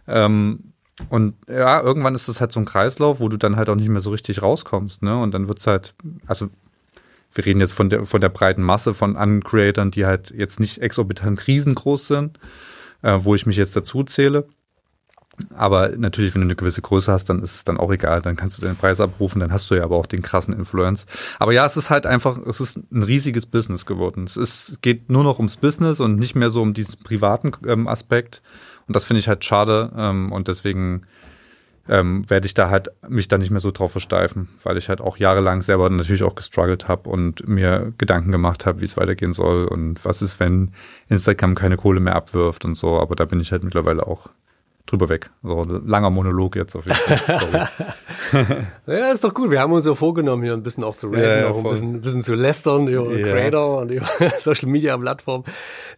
[0.07, 0.72] Ähm,
[1.11, 3.88] und ja, irgendwann ist das halt so ein Kreislauf, wo du dann halt auch nicht
[3.88, 5.20] mehr so richtig rauskommst, ne?
[5.20, 5.94] Und dann wird's halt,
[6.26, 6.48] also
[7.35, 10.78] wir reden jetzt von der, von der breiten Masse von Uncreatern, die halt jetzt nicht
[10.78, 12.40] exorbitant riesengroß sind,
[13.02, 14.46] äh, wo ich mich jetzt dazu zähle.
[15.54, 18.22] Aber natürlich, wenn du eine gewisse Größe hast, dann ist es dann auch egal.
[18.22, 21.04] Dann kannst du den Preis abrufen, dann hast du ja aber auch den krassen Influence.
[21.38, 24.24] Aber ja, es ist halt einfach, es ist ein riesiges Business geworden.
[24.24, 27.87] Es ist, geht nur noch ums Business und nicht mehr so um diesen privaten ähm,
[27.87, 28.42] Aspekt.
[28.87, 29.90] Und das finde ich halt schade.
[29.96, 31.03] Ähm, und deswegen
[31.88, 35.01] ähm, werde ich da halt mich da nicht mehr so drauf versteifen, weil ich halt
[35.01, 39.33] auch jahrelang selber natürlich auch gestruggelt habe und mir Gedanken gemacht habe, wie es weitergehen
[39.33, 40.72] soll und was ist, wenn
[41.09, 42.99] Instagram keine Kohle mehr abwirft und so.
[43.01, 44.31] Aber da bin ich halt mittlerweile auch
[44.87, 45.31] drüber weg.
[45.42, 47.68] So ein langer Monolog jetzt auf jeden Fall.
[48.87, 49.51] ja, ist doch gut.
[49.51, 51.62] Wir haben uns ja vorgenommen, hier ein bisschen auch zu reden, ja, ja, auch ein
[51.64, 53.27] bisschen, ein bisschen, zu lästern über ja.
[53.27, 54.07] Creator und über
[54.38, 55.44] Social Media Plattformen.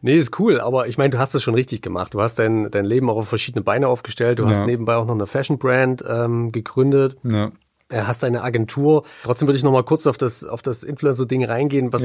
[0.01, 0.61] Nee, ist cool.
[0.61, 2.15] Aber ich meine, du hast es schon richtig gemacht.
[2.15, 4.39] Du hast dein, dein Leben auch auf verschiedene Beine aufgestellt.
[4.39, 7.17] Du hast nebenbei auch noch eine Fashion Brand ähm, gegründet.
[7.23, 7.53] Ja
[7.91, 9.05] hast eine Agentur.
[9.23, 11.91] Trotzdem würde ich noch mal kurz auf das auf das Influencer Ding reingehen.
[11.91, 12.03] Was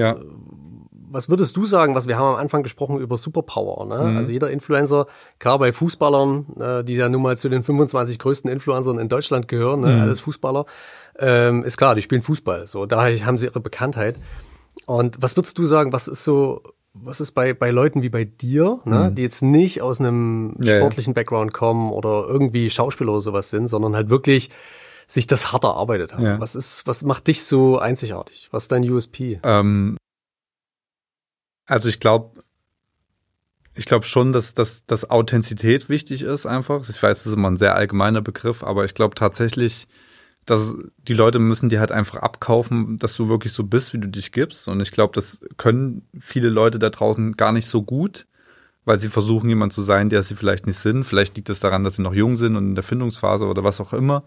[1.14, 4.12] was würdest du sagen, was wir haben am Anfang gesprochen über Superpower, ne?
[4.12, 4.18] Mhm.
[4.18, 5.06] Also jeder Influencer,
[5.40, 9.48] gerade bei Fußballern, äh, die ja nun mal zu den 25 größten Influencern in Deutschland
[9.48, 9.96] gehören, ne?
[9.96, 10.02] Mhm.
[10.02, 10.66] alles Fußballer,
[11.20, 14.16] ähm, ist klar, die spielen Fußball, so, daher haben sie ihre Bekanntheit.
[14.88, 18.24] Und was würdest du sagen, was ist so, was ist bei, bei Leuten wie bei
[18.26, 19.16] dir, ne, mhm.
[19.16, 23.68] die jetzt nicht aus einem sportlichen ja, Background kommen oder irgendwie Schauspieler oder sowas sind,
[23.68, 24.50] sondern halt wirklich
[25.06, 26.24] sich das hart erarbeitet haben.
[26.24, 26.40] Ja.
[26.40, 28.50] Was ist, was macht dich so einzigartig?
[28.52, 29.40] Was ist dein USP?
[29.44, 29.98] Ähm,
[31.66, 32.44] also ich glaube,
[33.76, 36.88] ich glaube schon, dass, dass, dass Authentizität wichtig ist einfach.
[36.88, 39.88] Ich weiß, das ist immer ein sehr allgemeiner Begriff, aber ich glaube tatsächlich,
[40.46, 44.10] dass die Leute müssen dir halt einfach abkaufen, dass du wirklich so bist, wie du
[44.10, 44.68] dich gibst.
[44.68, 48.28] Und ich glaube, das können viele Leute da draußen gar nicht so gut,
[48.86, 51.06] weil sie versuchen, jemand zu sein, der sie vielleicht nicht sind.
[51.06, 53.80] Vielleicht liegt es daran, dass sie noch jung sind und in der Findungsphase oder was
[53.80, 54.26] auch immer.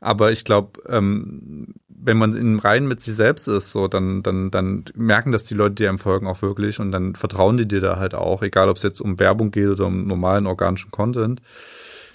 [0.00, 4.50] Aber ich glaube, ähm, wenn man in Reihen mit sich selbst ist, so, dann, dann,
[4.50, 7.80] dann merken das die Leute, die einem folgen, auch wirklich und dann vertrauen die dir
[7.80, 11.40] da halt auch, egal ob es jetzt um Werbung geht oder um normalen organischen Content.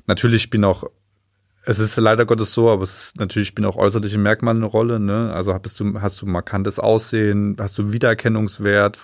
[0.07, 0.85] Natürlich spielen auch,
[1.63, 4.99] es ist leider Gottes so, aber es ist, natürlich spielen auch äußerliche Merkmale eine Rolle,
[4.99, 5.31] ne?
[5.33, 8.97] Also hast du, hast du markantes Aussehen, hast du Wiedererkennungswert.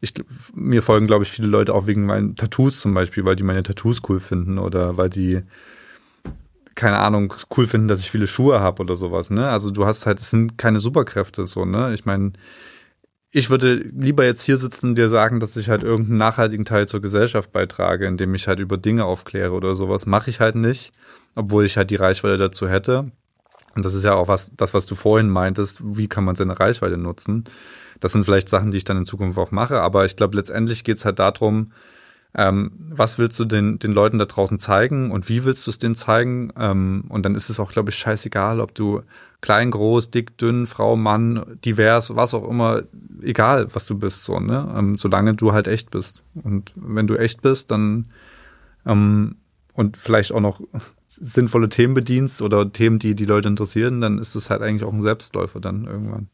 [0.00, 0.14] Ich,
[0.54, 3.64] mir folgen, glaube ich, viele Leute auch wegen meinen Tattoos zum Beispiel, weil die meine
[3.64, 5.42] Tattoos cool finden oder weil die,
[6.76, 9.48] keine Ahnung, cool finden, dass ich viele Schuhe habe oder sowas, ne?
[9.48, 11.92] Also du hast halt, es sind keine Superkräfte so, ne?
[11.94, 12.34] Ich meine,
[13.30, 16.86] ich würde lieber jetzt hier sitzen und dir sagen, dass ich halt irgendeinen nachhaltigen Teil
[16.86, 20.06] zur Gesellschaft beitrage, indem ich halt über Dinge aufkläre oder sowas.
[20.06, 20.92] Mache ich halt nicht,
[21.34, 23.10] obwohl ich halt die Reichweite dazu hätte.
[23.74, 26.58] Und das ist ja auch was, das, was du vorhin meintest, wie kann man seine
[26.58, 27.44] Reichweite nutzen.
[28.00, 30.84] Das sind vielleicht Sachen, die ich dann in Zukunft auch mache, aber ich glaube, letztendlich
[30.84, 31.72] geht's halt darum,
[32.36, 35.78] ähm, was willst du den, den Leuten da draußen zeigen und wie willst du es
[35.78, 36.52] denen zeigen?
[36.58, 39.00] Ähm, und dann ist es auch, glaube ich, scheißegal, ob du
[39.40, 42.82] klein, groß, dick, dünn, Frau, Mann, divers, was auch immer,
[43.22, 44.72] egal, was du bist, so, ne?
[44.76, 46.22] Ähm, solange du halt echt bist.
[46.34, 48.10] Und wenn du echt bist, dann
[48.84, 49.36] ähm,
[49.72, 50.60] und vielleicht auch noch
[51.06, 54.92] sinnvolle Themen bedienst oder Themen, die die Leute interessieren, dann ist es halt eigentlich auch
[54.92, 56.28] ein Selbstläufer dann irgendwann.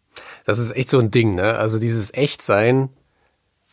[0.47, 1.55] Das ist echt so ein Ding, ne?
[1.59, 2.88] Also dieses Echtsein,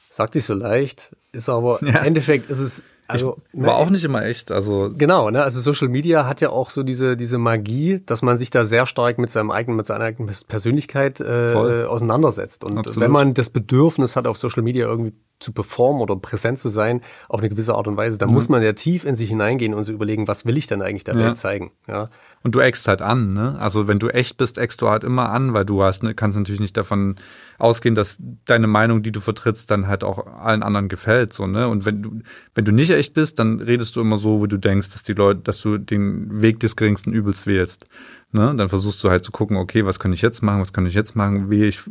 [0.10, 2.00] sagt sich so leicht, ist aber ja.
[2.00, 5.42] im Endeffekt ist es also ich war auch nicht immer echt, also genau, ne?
[5.42, 8.86] Also Social Media hat ja auch so diese diese Magie, dass man sich da sehr
[8.86, 13.04] stark mit seinem eigenen mit seiner eigenen Persönlichkeit äh, auseinandersetzt und Absolut.
[13.04, 17.02] wenn man das Bedürfnis hat, auf Social Media irgendwie zu performen oder präsent zu sein
[17.28, 18.34] auf eine gewisse Art und Weise, da mhm.
[18.34, 21.04] muss man ja tief in sich hineingehen und so überlegen, was will ich denn eigentlich
[21.04, 21.26] der ja.
[21.26, 22.10] Welt zeigen, ja.
[22.42, 23.60] Und du eckst halt an, ne?
[23.60, 26.38] Also wenn du echt bist, eckst du halt immer an, weil du hast, ne, kannst
[26.38, 27.16] natürlich nicht davon
[27.58, 31.68] ausgehen, dass deine Meinung, die du vertrittst, dann halt auch allen anderen gefällt, so, ne?
[31.68, 32.20] Und wenn du,
[32.56, 35.14] wenn du nicht echt bist, dann redest du immer so, wie du denkst, dass die
[35.14, 37.88] Leute, dass du den Weg des geringsten Übels wählst.
[38.32, 38.54] Ne?
[38.56, 40.94] Dann versuchst du halt zu gucken, okay, was kann ich jetzt machen, was kann ich
[40.94, 41.82] jetzt machen, wie ich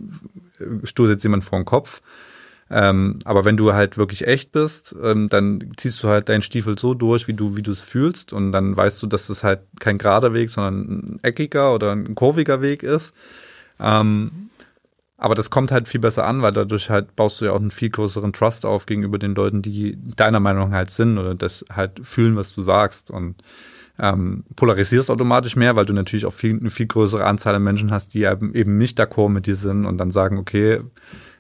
[0.84, 2.00] stoße jetzt jemand vor den Kopf.
[2.70, 6.78] Ähm, aber wenn du halt wirklich echt bist, ähm, dann ziehst du halt deinen Stiefel
[6.78, 8.32] so durch, wie du, wie du es fühlst.
[8.32, 12.14] Und dann weißt du, dass das halt kein gerader Weg, sondern ein eckiger oder ein
[12.14, 13.14] kurviger Weg ist.
[13.80, 14.50] Ähm,
[15.16, 17.72] aber das kommt halt viel besser an, weil dadurch halt baust du ja auch einen
[17.72, 22.00] viel größeren Trust auf gegenüber den Leuten, die deiner Meinung halt sind oder das halt
[22.02, 23.10] fühlen, was du sagst.
[23.10, 23.34] Und
[23.98, 27.90] ähm, polarisierst automatisch mehr, weil du natürlich auch viel, eine viel größere Anzahl an Menschen
[27.90, 30.82] hast, die eben nicht d'accord mit dir sind und dann sagen, okay,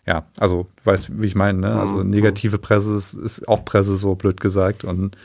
[0.08, 1.78] ja, also weißt, wie ich meine, ne?
[1.78, 2.08] Also mhm.
[2.08, 4.82] negative Presse ist, ist auch Presse, so blöd gesagt.
[4.82, 5.18] Und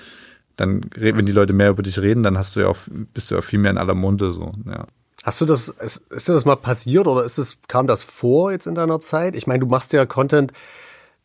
[0.57, 2.75] dann, wenn die Leute mehr über dich reden, dann hast du ja auch,
[3.13, 4.85] bist du ja viel mehr in aller Munde, so, ja.
[5.23, 8.51] Hast du das, ist, ist dir das mal passiert oder ist es, kam das vor
[8.51, 9.37] jetzt in deiner Zeit?
[9.37, 10.51] Ich meine, du machst ja Content,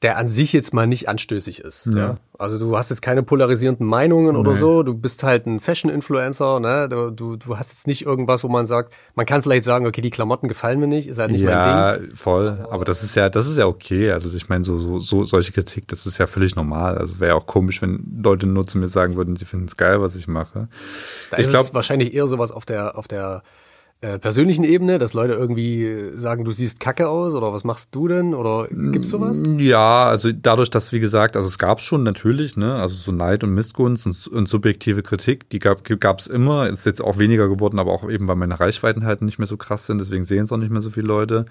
[0.03, 1.87] der an sich jetzt mal nicht anstößig ist.
[1.87, 1.99] Ja.
[1.99, 2.17] ja.
[2.39, 4.39] Also du hast jetzt keine polarisierenden Meinungen nee.
[4.39, 4.85] oder so.
[4.85, 6.61] Du bist halt ein Fashion-Influencer.
[6.61, 6.89] Ne?
[6.89, 10.01] Du, du, du hast jetzt nicht irgendwas, wo man sagt, man kann vielleicht sagen, okay,
[10.01, 12.11] die Klamotten gefallen mir nicht, ist halt nicht ja, mein Ding.
[12.11, 12.65] Ja, voll.
[12.71, 14.13] Aber das ist ja, das ist ja okay.
[14.13, 16.97] Also ich meine, so, so, so solche Kritik, das ist ja völlig normal.
[16.97, 19.67] Also es wäre ja auch komisch, wenn Leute nur zu mir sagen würden, sie finden
[19.67, 20.69] es geil, was ich mache.
[21.33, 23.43] Da ich glaube wahrscheinlich eher sowas auf der, auf der
[24.01, 28.07] äh, persönlichen Ebene, dass Leute irgendwie sagen, du siehst kacke aus oder was machst du
[28.07, 29.43] denn oder gibt's sowas?
[29.59, 33.43] Ja, also dadurch, dass wie gesagt, also es gab's schon natürlich, ne, also so Neid
[33.43, 37.81] und Missgunst und, und subjektive Kritik, die gab gab's immer, ist jetzt auch weniger geworden,
[37.81, 40.53] aber auch eben weil meine Reichweiten halt nicht mehr so krass sind, deswegen sehen es
[40.53, 41.47] auch nicht mehr so viele Leute.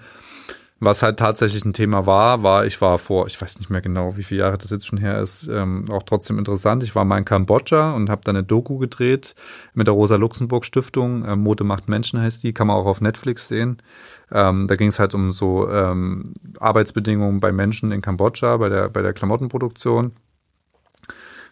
[0.80, 4.16] Was halt tatsächlich ein Thema war, war, ich war vor, ich weiß nicht mehr genau,
[4.16, 6.84] wie viele Jahre das jetzt schon her ist, ähm, auch trotzdem interessant.
[6.84, 9.34] Ich war mal in Kambodscha und habe da eine Doku gedreht
[9.74, 11.24] mit der Rosa-Luxemburg-Stiftung.
[11.26, 13.82] Ähm, Mode macht Menschen heißt die, kann man auch auf Netflix sehen.
[14.30, 18.88] Ähm, da ging es halt um so ähm, Arbeitsbedingungen bei Menschen in Kambodscha, bei der,
[18.88, 20.12] bei der Klamottenproduktion.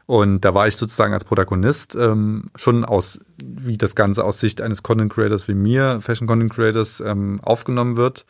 [0.06, 4.60] Und da war ich sozusagen als Protagonist ähm, schon aus, wie das Ganze aus Sicht
[4.60, 8.24] eines Content Creators wie mir, Fashion Content Creators, ähm, aufgenommen wird.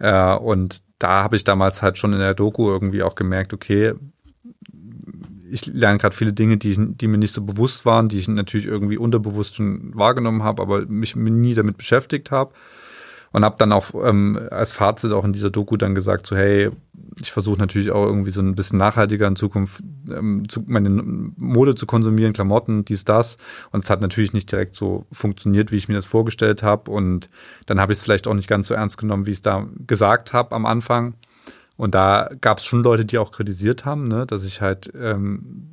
[0.00, 3.94] Äh, und da habe ich damals halt schon in der Doku irgendwie auch gemerkt, okay,
[5.50, 8.66] ich lerne gerade viele Dinge, die, die mir nicht so bewusst waren, die ich natürlich
[8.66, 12.52] irgendwie unterbewusst schon wahrgenommen habe, aber mich nie damit beschäftigt habe
[13.32, 16.70] und habe dann auch ähm, als Fazit auch in dieser Doku dann gesagt, so hey,
[17.20, 21.74] ich versuche natürlich auch irgendwie so ein bisschen nachhaltiger in Zukunft ähm, zu, meine Mode
[21.74, 23.36] zu konsumieren, Klamotten, dies, das.
[23.70, 26.90] Und es hat natürlich nicht direkt so funktioniert, wie ich mir das vorgestellt habe.
[26.90, 27.28] Und
[27.66, 29.66] dann habe ich es vielleicht auch nicht ganz so ernst genommen, wie ich es da
[29.86, 31.14] gesagt habe am Anfang.
[31.76, 35.70] Und da gab es schon Leute, die auch kritisiert haben, ne, dass ich halt ähm,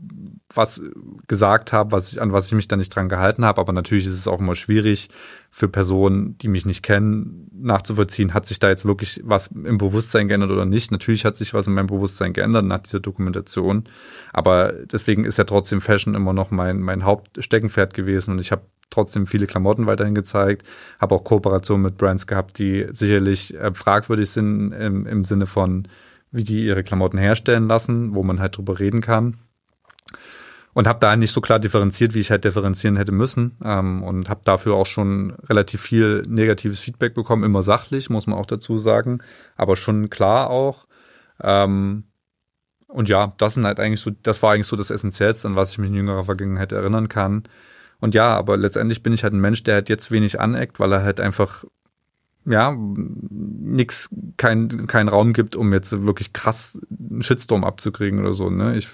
[0.54, 0.82] was
[1.28, 3.60] gesagt habe, was ich, an was ich mich dann nicht dran gehalten habe.
[3.60, 5.10] Aber natürlich ist es auch immer schwierig
[5.50, 10.28] für Personen, die mich nicht kennen, nachzuvollziehen, hat sich da jetzt wirklich was im Bewusstsein
[10.28, 10.92] geändert oder nicht.
[10.92, 13.86] Natürlich hat sich was in meinem Bewusstsein geändert nach dieser Dokumentation.
[14.32, 18.32] Aber deswegen ist ja trotzdem Fashion immer noch mein, mein Hauptsteckenpferd gewesen.
[18.32, 20.66] Und ich habe trotzdem viele Klamotten weiterhin gezeigt,
[21.00, 25.90] habe auch Kooperationen mit Brands gehabt, die sicherlich äh, fragwürdig sind im, im Sinne von,
[26.32, 29.38] wie die ihre Klamotten herstellen lassen, wo man halt drüber reden kann
[30.78, 34.30] und habe da nicht so klar differenziert, wie ich halt differenzieren hätte müssen ähm, und
[34.30, 38.78] habe dafür auch schon relativ viel negatives Feedback bekommen, immer sachlich, muss man auch dazu
[38.78, 39.18] sagen,
[39.56, 40.86] aber schon klar auch.
[41.42, 42.04] Ähm,
[42.88, 45.72] und ja, das sind halt eigentlich so, das war eigentlich so das Essentiellste, an was
[45.72, 47.46] ich mich in jüngerer Vergangenheit erinnern kann.
[48.00, 50.94] Und ja, aber letztendlich bin ich halt ein Mensch, der halt jetzt wenig aneckt, weil
[50.94, 51.66] er halt einfach
[52.46, 58.52] ja, nix, kein, kein Raum gibt, um jetzt wirklich krass einen Shitstorm abzukriegen oder so,
[58.52, 58.78] ne?
[58.78, 58.90] Ich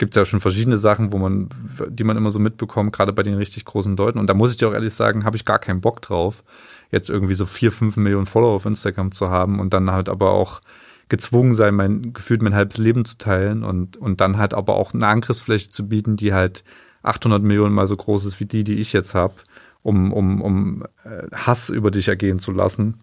[0.00, 1.50] gibt es ja schon verschiedene Sachen, wo man,
[1.90, 4.18] die man immer so mitbekommt, gerade bei den richtig großen Leuten.
[4.18, 6.42] Und da muss ich dir auch ehrlich sagen, habe ich gar keinen Bock drauf,
[6.90, 10.30] jetzt irgendwie so vier, fünf Millionen Follower auf Instagram zu haben und dann halt aber
[10.30, 10.62] auch
[11.10, 14.94] gezwungen sein, mein gefühlt mein halbes Leben zu teilen und und dann halt aber auch
[14.94, 16.64] eine Angriffsfläche zu bieten, die halt
[17.02, 19.34] 800 Millionen mal so groß ist wie die, die ich jetzt habe,
[19.82, 23.00] um um um äh, Hass über dich ergehen zu lassen.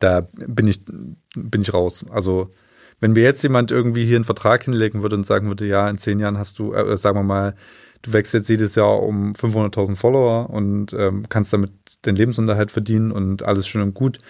[0.00, 0.82] Da bin ich
[1.36, 2.04] bin ich raus.
[2.10, 2.50] Also
[3.02, 5.98] wenn mir jetzt jemand irgendwie hier einen Vertrag hinlegen würde und sagen würde, ja, in
[5.98, 7.56] zehn Jahren hast du, äh, sagen wir mal,
[8.02, 11.72] du wächst jetzt jedes Jahr um 500.000 Follower und ähm, kannst damit
[12.06, 14.20] den Lebensunterhalt verdienen und alles schön und gut,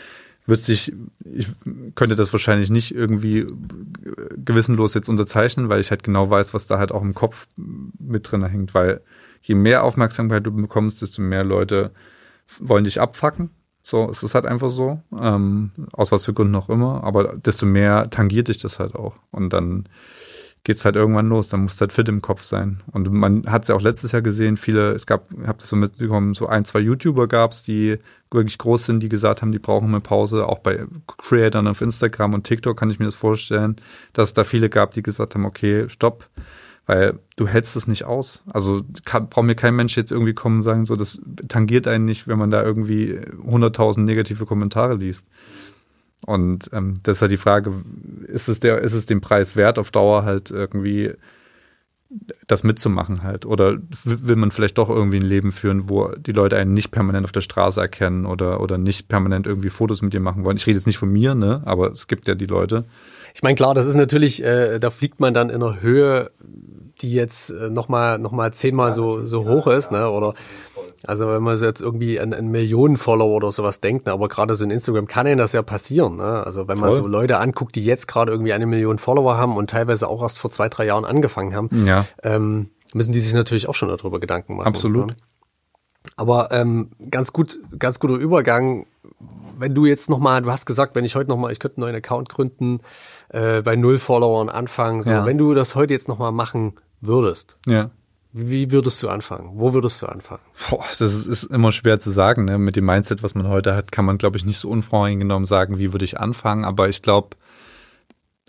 [0.46, 0.90] wüsste ich,
[1.22, 1.48] ich
[1.96, 3.46] könnte das wahrscheinlich nicht irgendwie
[4.42, 8.32] gewissenlos jetzt unterzeichnen, weil ich halt genau weiß, was da halt auch im Kopf mit
[8.32, 9.02] drin hängt, weil
[9.42, 11.90] je mehr Aufmerksamkeit du bekommst, desto mehr Leute
[12.58, 13.50] wollen dich abfacken
[13.82, 17.66] So, es ist halt einfach so, ähm, aus was für Gründen auch immer, aber desto
[17.66, 19.16] mehr tangiert dich das halt auch.
[19.32, 19.88] Und dann
[20.64, 22.80] geht's halt irgendwann los, dann musst du halt fit im Kopf sein.
[22.92, 25.68] Und man hat es ja auch letztes Jahr gesehen, viele, es gab, ich habe das
[25.68, 27.98] so mitbekommen, so ein, zwei YouTuber gab's, die
[28.30, 30.46] wirklich groß sind, die gesagt haben, die brauchen eine Pause.
[30.46, 30.86] Auch bei
[31.18, 33.76] Creatern auf Instagram und TikTok kann ich mir das vorstellen,
[34.12, 36.28] dass es da viele gab, die gesagt haben, okay, stopp,
[36.86, 38.42] weil du hältst es nicht aus.
[38.52, 42.04] Also kann, braucht mir kein Mensch jetzt irgendwie kommen und sagen, so, das tangiert einen
[42.04, 45.24] nicht, wenn man da irgendwie 100.000 negative Kommentare liest.
[46.26, 47.72] Und ähm, das ist halt die Frage,
[48.26, 51.12] ist es, der, ist es den Preis wert, auf Dauer halt irgendwie
[52.46, 53.46] das mitzumachen halt?
[53.46, 57.24] Oder will man vielleicht doch irgendwie ein Leben führen, wo die Leute einen nicht permanent
[57.24, 60.56] auf der Straße erkennen oder, oder nicht permanent irgendwie Fotos mit dir machen wollen?
[60.56, 61.62] Ich rede jetzt nicht von mir, ne?
[61.64, 62.84] Aber es gibt ja die Leute.
[63.34, 66.30] Ich meine, klar, das ist natürlich, äh, da fliegt man dann in einer Höhe,
[67.00, 70.10] die jetzt äh, nochmal noch mal zehnmal so, so hoch ist, ne?
[70.10, 70.34] Oder
[71.06, 74.12] also wenn man jetzt irgendwie an, an Millionen Follower oder sowas denkt, ne?
[74.12, 76.16] aber gerade so in Instagram kann ihnen das ja passieren.
[76.16, 76.44] Ne?
[76.44, 77.02] Also wenn man Voll.
[77.02, 80.38] so Leute anguckt, die jetzt gerade irgendwie eine Million Follower haben und teilweise auch erst
[80.38, 82.04] vor zwei, drei Jahren angefangen haben, ja.
[82.22, 84.66] ähm, müssen die sich natürlich auch schon darüber Gedanken machen.
[84.66, 85.08] Absolut.
[85.08, 85.16] Ne?
[86.16, 88.86] Aber ähm, ganz gut, ganz guter Übergang.
[89.58, 91.96] Wenn du jetzt nochmal, du hast gesagt, wenn ich heute nochmal, ich könnte einen neuen
[91.96, 92.80] Account gründen,
[93.28, 95.02] äh, bei null Followern anfangen.
[95.02, 95.26] So, ja.
[95.26, 97.90] wenn du das heute jetzt nochmal machen würdest, ja.
[98.32, 99.50] Wie würdest du anfangen?
[99.54, 100.40] Wo würdest du anfangen?
[100.70, 102.46] Boah, das ist, immer schwer zu sagen.
[102.46, 102.58] Ne?
[102.58, 105.78] Mit dem Mindset, was man heute hat, kann man, glaube ich, nicht so unvoreingenommen sagen,
[105.78, 106.64] wie würde ich anfangen.
[106.64, 107.36] Aber ich glaube,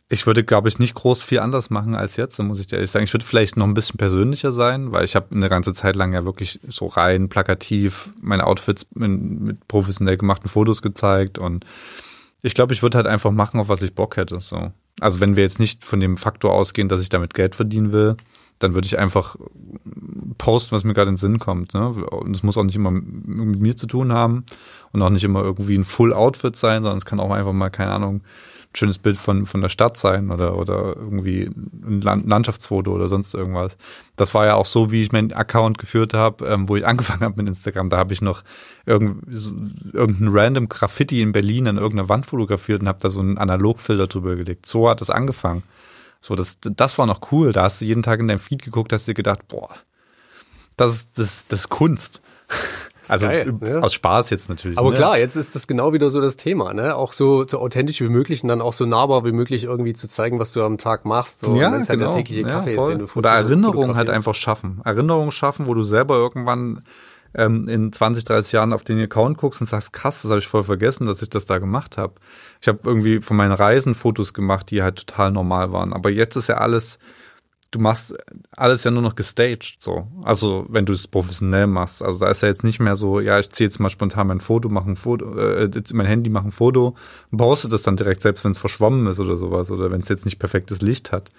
[0.07, 2.91] ich würde, glaube ich, nicht groß viel anders machen als jetzt, muss ich dir ehrlich
[2.91, 3.03] sagen.
[3.03, 6.13] Ich würde vielleicht noch ein bisschen persönlicher sein, weil ich habe eine ganze Zeit lang
[6.13, 11.65] ja wirklich so rein plakativ meine Outfits mit, mit professionell gemachten Fotos gezeigt und
[12.41, 14.39] ich glaube, ich würde halt einfach machen, auf was ich Bock hätte.
[14.39, 14.71] So.
[14.99, 18.17] Also wenn wir jetzt nicht von dem Faktor ausgehen, dass ich damit Geld verdienen will,
[18.59, 19.35] dann würde ich einfach
[20.37, 21.73] posten, was mir gerade in den Sinn kommt.
[21.73, 21.87] Ne?
[21.87, 24.45] Und es muss auch nicht immer mit mir zu tun haben
[24.91, 27.69] und auch nicht immer irgendwie ein Full Outfit sein, sondern es kann auch einfach mal,
[27.69, 28.21] keine Ahnung,
[28.77, 31.49] schönes Bild von, von der Stadt sein oder, oder irgendwie
[31.83, 33.77] ein Landschaftsfoto oder sonst irgendwas.
[34.15, 37.21] Das war ja auch so, wie ich meinen Account geführt habe, ähm, wo ich angefangen
[37.21, 37.89] habe mit Instagram.
[37.89, 38.43] Da habe ich noch
[38.85, 39.23] irgend,
[39.93, 44.07] irgendein random Graffiti in Berlin an irgendeiner Wand fotografiert und habe da so einen Analogfilter
[44.07, 44.65] drüber gelegt.
[44.65, 45.63] So hat es angefangen.
[46.23, 47.51] So, das, das war noch cool.
[47.51, 49.67] Da hast du jeden Tag in deinem Feed geguckt, hast dir gedacht, boah,
[50.77, 52.21] das ist, das, das ist Kunst.
[53.09, 53.83] Also geil, ne?
[53.83, 54.77] aus Spaß jetzt natürlich.
[54.77, 54.95] Aber ne?
[54.95, 56.95] klar, jetzt ist das genau wieder so das Thema, ne?
[56.95, 60.07] Auch so, so authentisch wie möglich und dann auch so nahbar wie möglich irgendwie zu
[60.07, 61.41] zeigen, was du am Tag machst.
[61.41, 62.17] So, ja, wenn es halt der genau.
[62.17, 64.79] tägliche Kaffee ja, ist, den du Oder Erinnerungen halt einfach schaffen.
[64.85, 66.83] Erinnerungen schaffen, wo du selber irgendwann
[67.35, 70.47] ähm, in 20, 30 Jahren auf den Account guckst und sagst, krass, das habe ich
[70.47, 72.13] voll vergessen, dass ich das da gemacht habe.
[72.61, 75.93] Ich habe irgendwie von meinen Reisen Fotos gemacht, die halt total normal waren.
[75.93, 76.99] Aber jetzt ist ja alles
[77.73, 78.15] du machst
[78.51, 80.07] alles ja nur noch gestaged, so.
[80.23, 82.01] Also, wenn du es professionell machst.
[82.01, 84.39] Also, da ist ja jetzt nicht mehr so, ja, ich ziehe jetzt mal spontan mein
[84.39, 86.95] Foto, mache ein Foto, äh, mein Handy, mache ein Foto,
[87.31, 90.09] baust du das dann direkt, selbst wenn es verschwommen ist oder sowas, oder wenn es
[90.09, 91.31] jetzt nicht perfektes Licht hat.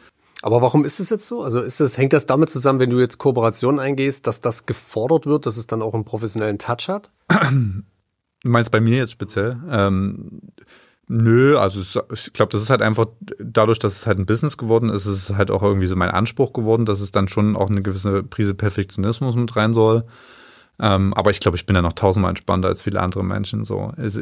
[0.45, 1.43] Aber warum ist es jetzt so?
[1.43, 5.25] Also ist das, hängt das damit zusammen, wenn du jetzt Kooperationen eingehst, dass das gefordert
[5.25, 7.11] wird, dass es dann auch einen professionellen Touch hat?
[7.31, 9.57] Du meinst bei mir jetzt speziell?
[9.71, 10.43] Ähm,
[11.09, 13.07] Nö, also ich glaube, das ist halt einfach
[13.39, 16.11] dadurch, dass es halt ein Business geworden ist, ist es halt auch irgendwie so mein
[16.11, 20.05] Anspruch geworden, dass es dann schon auch eine gewisse Prise Perfektionismus mit rein soll.
[20.81, 23.63] Ähm, aber ich glaube, ich bin ja noch tausendmal entspannter als viele andere Menschen.
[23.63, 24.19] So, es,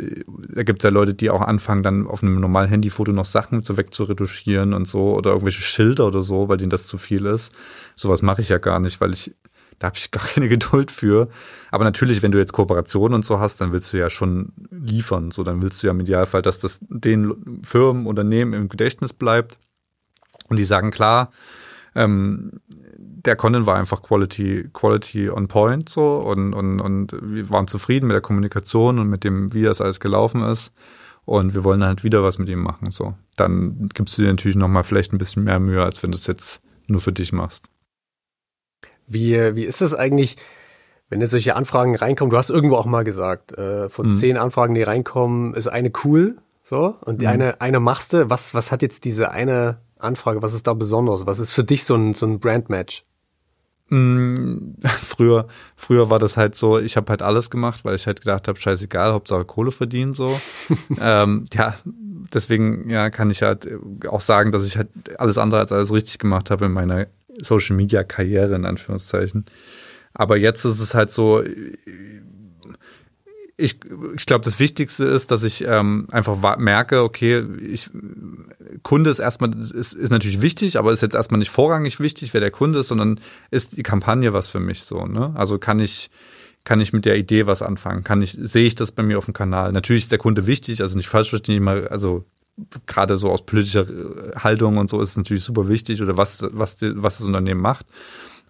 [0.49, 3.63] da gibt es ja Leute, die auch anfangen, dann auf einem normalen Handyfoto noch Sachen
[3.63, 7.53] so wegzuretuschieren und so oder irgendwelche Schilder oder so, weil denen das zu viel ist.
[7.95, 9.35] Sowas mache ich ja gar nicht, weil ich
[9.79, 11.29] da habe ich gar keine Geduld für.
[11.71, 15.31] Aber natürlich, wenn du jetzt Kooperationen und so hast, dann willst du ja schon liefern.
[15.31, 19.59] So, dann willst du ja im Idealfall, dass das den Firmen, Unternehmen im Gedächtnis bleibt.
[20.49, 21.33] Und die sagen klar,
[21.95, 22.53] ähm,
[23.25, 28.07] der Content war einfach Quality, Quality on point so und, und, und wir waren zufrieden
[28.07, 30.73] mit der Kommunikation und mit dem, wie das alles gelaufen ist.
[31.25, 32.91] Und wir wollen halt wieder was mit ihm machen.
[32.91, 36.19] So, dann gibst du dir natürlich nochmal vielleicht ein bisschen mehr Mühe, als wenn du
[36.19, 37.67] es jetzt nur für dich machst.
[39.07, 40.37] Wie, wie ist das eigentlich,
[41.11, 42.31] wenn jetzt solche Anfragen reinkommen?
[42.31, 44.15] Du hast irgendwo auch mal gesagt, äh, von mhm.
[44.15, 47.33] zehn Anfragen, die reinkommen, ist eine cool, so, und die mhm.
[47.33, 48.29] eine, eine machst du.
[48.29, 51.27] Was, was hat jetzt diese eine Anfrage, was ist da besonders?
[51.27, 53.05] Was ist für dich so ein, so ein Brand-Match?
[53.89, 58.21] Mm, früher, früher war das halt so, ich habe halt alles gemacht, weil ich halt
[58.21, 60.41] gedacht habe, scheißegal, Hauptsache Kohle verdienen so.
[61.01, 63.69] ähm, ja, deswegen ja, kann ich halt
[64.09, 67.07] auch sagen, dass ich halt alles andere als alles richtig gemacht habe in meiner
[67.41, 69.45] Social Media Karriere in Anführungszeichen.
[70.15, 71.43] Aber jetzt ist es halt so,
[73.63, 73.79] ich,
[74.17, 77.91] ich glaube, das Wichtigste ist, dass ich ähm, einfach merke, okay, ich,
[78.83, 82.41] Kunde ist erstmal, ist, ist natürlich wichtig, aber ist jetzt erstmal nicht vorrangig wichtig, wer
[82.41, 83.21] der Kunde ist, sondern
[83.51, 85.33] ist die Kampagne was für mich so, ne?
[85.37, 86.11] Also kann ich,
[86.65, 88.05] kann ich mit der Idee was anfangen?
[88.05, 89.73] Kann ich, sehe ich das bei mir auf dem Kanal?
[89.73, 92.25] Natürlich ist der Kunde wichtig, also nicht falsch verstehen, immer, also
[92.87, 93.87] gerade so aus politischer
[94.37, 97.87] Haltung und so ist es natürlich super wichtig oder was, was, was das Unternehmen macht.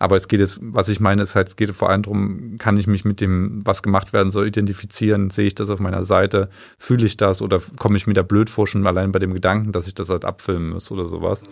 [0.02, 2.76] Aber es geht jetzt, was ich meine, ist halt, es geht vor allem darum, kann
[2.76, 5.30] ich mich mit dem, was gemacht werden soll, identifizieren?
[5.30, 6.50] Sehe ich das auf meiner Seite?
[6.76, 7.40] Fühle ich das?
[7.40, 10.08] Oder komme ich mir da blöd vor, schon allein bei dem Gedanken, dass ich das
[10.08, 11.44] halt abfilmen muss oder sowas?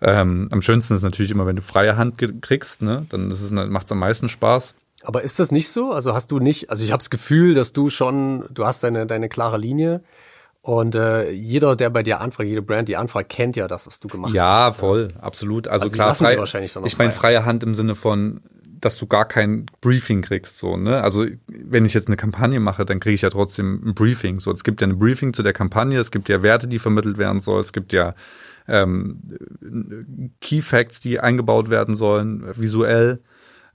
[0.00, 3.06] Ähm, am schönsten ist natürlich immer, wenn du freie Hand kriegst, ne?
[3.10, 3.28] dann
[3.70, 4.74] macht es am meisten Spaß.
[5.04, 5.92] Aber ist das nicht so?
[5.92, 9.06] Also hast du nicht, also ich habe das Gefühl, dass du schon, du hast deine,
[9.06, 10.02] deine klare Linie.
[10.64, 14.00] Und äh, jeder, der bei dir anfragt, jede Brand, die anfragt, kennt ja das, was
[14.00, 14.48] du gemacht ja, hast.
[14.48, 15.68] Ja, voll, absolut.
[15.68, 16.38] Also, also klar, frei,
[16.86, 18.40] ich meine freie Hand im Sinne von,
[18.80, 21.02] dass du gar kein Briefing kriegst, so, ne?
[21.02, 24.40] Also, wenn ich jetzt eine Kampagne mache, dann kriege ich ja trotzdem ein Briefing.
[24.40, 27.18] So, es gibt ja ein Briefing zu der Kampagne, es gibt ja Werte, die vermittelt
[27.18, 28.14] werden sollen, es gibt ja
[28.66, 29.20] ähm,
[30.40, 33.20] Key Facts, die eingebaut werden sollen, visuell.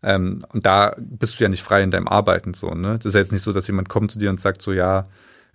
[0.02, 2.96] Ähm, und da bist du ja nicht frei in deinem Arbeiten so, ne?
[2.98, 5.08] Das ist ja jetzt nicht so, dass jemand kommt zu dir und sagt so, ja,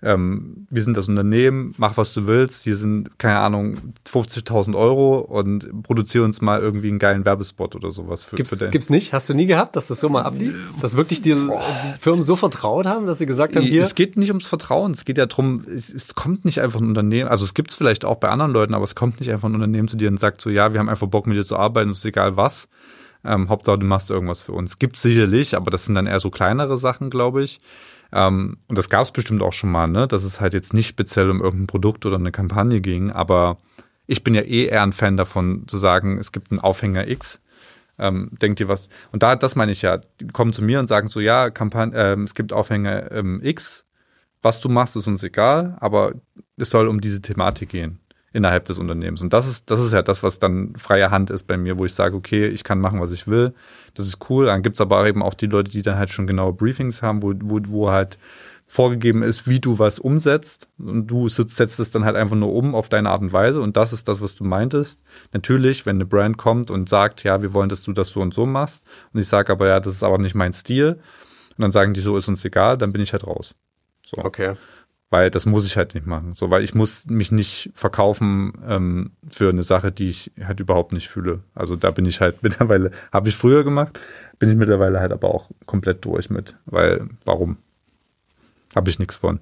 [0.05, 3.76] ähm, wir sind das Unternehmen, mach was du willst, hier sind, keine Ahnung,
[4.07, 8.24] 50.000 Euro und produziere uns mal irgendwie einen geilen Werbespot oder sowas.
[8.24, 9.14] Für, gibt's, für gibt's nicht?
[9.14, 10.55] Hast du nie gehabt, dass das so mal ablief?
[10.82, 11.50] Dass wirklich die, die
[11.98, 13.82] Firmen so vertraut haben, dass sie gesagt haben, hier?
[13.82, 16.88] Es geht nicht ums Vertrauen, es geht ja darum, es, es kommt nicht einfach ein
[16.88, 19.55] Unternehmen, also es gibt's vielleicht auch bei anderen Leuten, aber es kommt nicht einfach ein
[19.55, 21.90] Unternehmen zu dir und sagt so, ja, wir haben einfach Bock mit dir zu arbeiten,
[21.90, 22.68] ist egal was.
[23.24, 24.78] Ähm, Hauptsache, du machst irgendwas für uns.
[24.78, 27.59] Gibt's sicherlich, aber das sind dann eher so kleinere Sachen, glaube ich.
[28.14, 30.06] Ähm, und das gab es bestimmt auch schon mal, ne?
[30.06, 33.58] dass es halt jetzt nicht speziell um irgendein Produkt oder eine Kampagne ging, aber
[34.06, 37.40] ich bin ja eh eher ein Fan davon zu sagen, es gibt einen Aufhänger X.
[37.98, 38.88] Ähm, denkt ihr was?
[39.12, 41.96] Und da, das meine ich ja, die kommen zu mir und sagen so, ja, Kampagne,
[41.96, 43.84] äh, es gibt Aufhänger ähm, X,
[44.42, 46.12] was du machst, ist uns egal, aber
[46.56, 48.00] es soll um diese Thematik gehen
[48.35, 49.22] innerhalb des Unternehmens.
[49.22, 51.85] Und das ist, das ist ja das, was dann freie Hand ist bei mir, wo
[51.85, 53.55] ich sage, okay, ich kann machen, was ich will.
[53.95, 54.47] Das ist cool.
[54.47, 57.32] Dann gibt's aber eben auch die Leute, die dann halt schon genaue Briefings haben, wo,
[57.41, 58.18] wo, wo halt
[58.66, 60.68] vorgegeben ist, wie du was umsetzt.
[60.78, 63.61] Und du setzt es dann halt einfach nur um auf deine Art und Weise.
[63.61, 65.05] Und das ist das, was du meintest.
[65.32, 68.35] Natürlich, wenn eine Brand kommt und sagt, ja, wir wollen, dass du das so und
[68.35, 68.85] so machst.
[69.12, 70.99] Und ich sage aber, ja, das ist aber nicht mein Stil.
[71.57, 73.55] Und dann sagen die, so ist uns egal, dann bin ich halt raus.
[74.05, 74.18] So.
[74.18, 74.57] Okay
[75.14, 76.34] weil das muss ich halt nicht machen.
[76.34, 80.92] So, weil ich muss mich nicht verkaufen ähm, für eine Sache, die ich halt überhaupt
[80.92, 81.44] nicht fühle.
[81.54, 84.00] Also da bin ich halt mittlerweile, habe ich früher gemacht,
[84.40, 86.56] bin ich mittlerweile halt aber auch komplett durch mit.
[86.66, 87.58] Weil, warum?
[88.74, 89.38] Habe ich nichts von.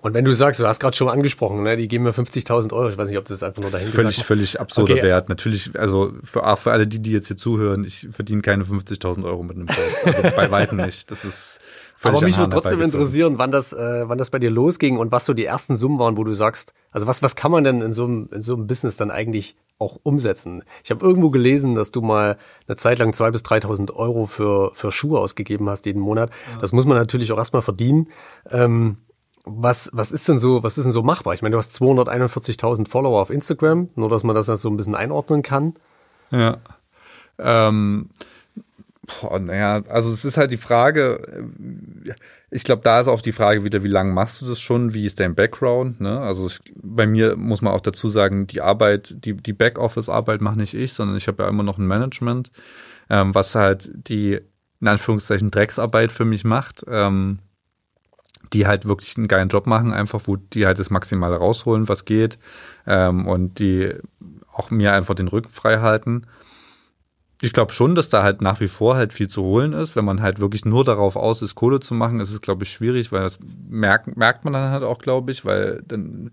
[0.00, 2.88] Und wenn du sagst, du hast gerade schon angesprochen, ne, die geben mir 50.000 Euro,
[2.88, 5.02] ich weiß nicht, ob das einfach nur dahin ist völlig, völlig absurder okay.
[5.02, 5.28] Wert.
[5.28, 9.24] Natürlich, also für, auch für alle die, die jetzt hier zuhören, ich verdiene keine 50.000
[9.24, 10.06] Euro mit einem Post.
[10.06, 11.10] Also bei weitem nicht.
[11.10, 11.60] Das ist
[11.96, 15.12] völlig Aber mich würde trotzdem interessieren, wann das, äh, wann das bei dir losging und
[15.12, 17.80] was so die ersten Summen waren, wo du sagst, also was, was kann man denn
[17.80, 20.62] in so einem, in so einem Business dann eigentlich auch umsetzen?
[20.84, 22.36] Ich habe irgendwo gelesen, dass du mal
[22.68, 26.30] eine Zeit lang 2.000 bis 3.000 Euro für, für Schuhe ausgegeben hast jeden Monat.
[26.52, 26.60] Ja.
[26.60, 28.08] Das muss man natürlich auch erstmal verdienen.
[28.50, 28.98] Ähm,
[29.46, 31.32] was, was ist denn so, was ist denn so machbar?
[31.32, 34.96] Ich meine, du hast 241.000 Follower auf Instagram, nur dass man das so ein bisschen
[34.96, 35.74] einordnen kann.
[36.30, 36.58] Ja.
[37.38, 38.10] Ähm,
[39.06, 41.48] boah, naja, also es ist halt die Frage,
[42.50, 44.94] ich glaube, da ist auch die Frage wieder, wie lange machst du das schon?
[44.94, 46.00] Wie ist dein Background?
[46.00, 46.20] Ne?
[46.20, 50.58] Also ich, bei mir muss man auch dazu sagen, die Arbeit, die, die Backoffice-Arbeit mache
[50.58, 52.50] nicht ich, sondern ich habe ja immer noch ein Management,
[53.10, 54.38] ähm, was halt die
[54.80, 56.84] in Anführungszeichen Drecksarbeit für mich macht.
[56.88, 57.38] Ähm,
[58.52, 62.04] die halt wirklich einen geilen Job machen, einfach, wo die halt das Maximale rausholen, was
[62.04, 62.38] geht,
[62.86, 63.92] ähm, und die
[64.52, 66.26] auch mir einfach den Rücken frei halten.
[67.42, 69.94] Ich glaube schon, dass da halt nach wie vor halt viel zu holen ist.
[69.94, 72.72] Wenn man halt wirklich nur darauf aus ist, Kohle zu machen, ist es, glaube ich,
[72.72, 76.30] schwierig, weil das merkt, merkt man dann halt auch, glaube ich, weil dann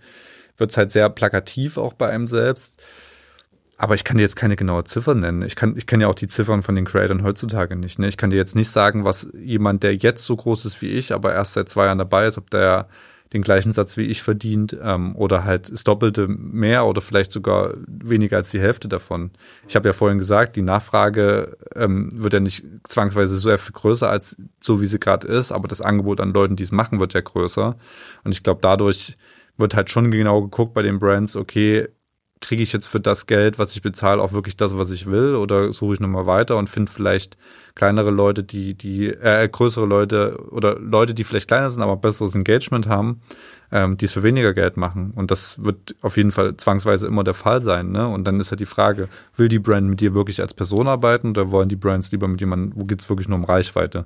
[0.57, 2.81] wird es halt sehr plakativ auch bei einem selbst.
[3.77, 5.41] Aber ich kann dir jetzt keine genaue Ziffer nennen.
[5.41, 7.99] Ich kann, ich kenne ja auch die Ziffern von den Creatoren heutzutage nicht.
[7.99, 8.07] Ne?
[8.07, 11.11] Ich kann dir jetzt nicht sagen, was jemand, der jetzt so groß ist wie ich,
[11.11, 12.87] aber erst seit zwei Jahren dabei ist, ob der
[13.33, 17.73] den gleichen Satz wie ich verdient ähm, oder halt das Doppelte mehr oder vielleicht sogar
[17.87, 19.31] weniger als die Hälfte davon.
[19.67, 24.09] Ich habe ja vorhin gesagt, die Nachfrage ähm, wird ja nicht zwangsweise so viel größer
[24.09, 27.13] als so, wie sie gerade ist, aber das Angebot an Leuten, die es machen, wird
[27.13, 27.75] ja größer.
[28.23, 29.17] Und ich glaube, dadurch
[29.57, 31.87] wird halt schon genau geguckt bei den Brands, okay,
[32.43, 35.35] kriege ich jetzt für das Geld, was ich bezahle, auch wirklich das, was ich will?
[35.35, 37.37] Oder suche ich nochmal weiter und finde vielleicht
[37.73, 42.35] kleinere Leute, die, die, äh, größere Leute oder Leute, die vielleicht kleiner sind, aber besseres
[42.35, 43.21] Engagement haben,
[43.71, 45.11] ähm, die es für weniger Geld machen.
[45.15, 47.91] Und das wird auf jeden Fall zwangsweise immer der Fall sein.
[47.91, 48.07] Ne?
[48.07, 51.29] Und dann ist ja die Frage, will die Brand mit dir wirklich als Person arbeiten
[51.29, 54.05] oder wollen die Brands lieber mit jemandem, wo geht's wirklich nur um Reichweite?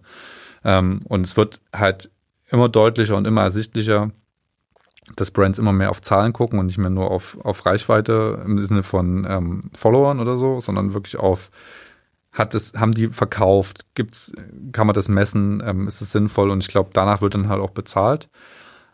[0.63, 2.11] Ähm, und es wird halt
[2.49, 4.11] immer deutlicher und immer ersichtlicher,
[5.15, 8.59] dass Brands immer mehr auf Zahlen gucken und nicht mehr nur auf, auf Reichweite im
[8.59, 11.49] Sinne von ähm, Followern oder so, sondern wirklich auf
[12.37, 13.87] hat es, haben die verkauft?
[13.95, 14.31] Gibt's,
[14.71, 15.63] kann man das messen?
[15.65, 16.51] Ähm, ist es sinnvoll?
[16.51, 18.29] Und ich glaube, danach wird dann halt auch bezahlt.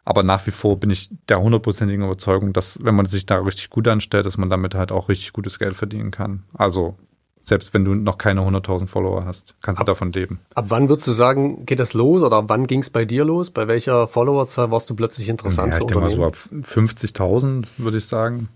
[0.05, 3.70] Aber nach wie vor bin ich der hundertprozentigen Überzeugung, dass wenn man sich da richtig
[3.70, 6.43] gut anstellt, dass man damit halt auch richtig gutes Geld verdienen kann.
[6.53, 6.97] Also
[7.44, 10.39] selbst wenn du noch keine 100.000 Follower hast, kannst ab, du davon leben.
[10.56, 13.52] Ab wann würdest du sagen, geht das los oder wann ging es bei dir los?
[13.52, 17.98] Bei welcher Followerzahl warst du plötzlich interessant ja, ich denke mal so ab 50.000 würde
[17.98, 18.48] ich sagen.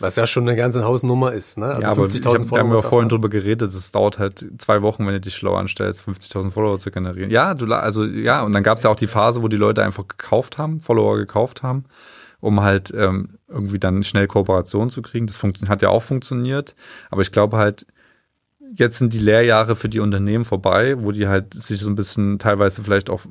[0.00, 1.66] Was ja schon eine ganze Hausnummer ist, ne?
[1.66, 2.50] Also ja, 50.000 Follower.
[2.50, 5.54] Wir haben ja vorhin drüber geredet, es dauert halt zwei Wochen, wenn du dich schlau
[5.54, 7.30] anstellst, 50.000 Follower zu generieren.
[7.30, 9.82] Ja, du, also, ja, und dann gab es ja auch die Phase, wo die Leute
[9.82, 11.84] einfach gekauft haben, Follower gekauft haben,
[12.40, 15.26] um halt ähm, irgendwie dann schnell Kooperation zu kriegen.
[15.26, 16.74] Das hat ja auch funktioniert.
[17.10, 17.86] Aber ich glaube halt,
[18.74, 22.38] jetzt sind die Lehrjahre für die Unternehmen vorbei, wo die halt sich so ein bisschen
[22.38, 23.22] teilweise vielleicht auch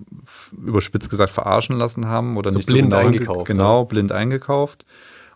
[0.52, 3.48] überspitzt gesagt verarschen lassen haben oder so nicht blind so genau eingekauft.
[3.48, 3.84] Genau, ja.
[3.86, 4.86] blind eingekauft.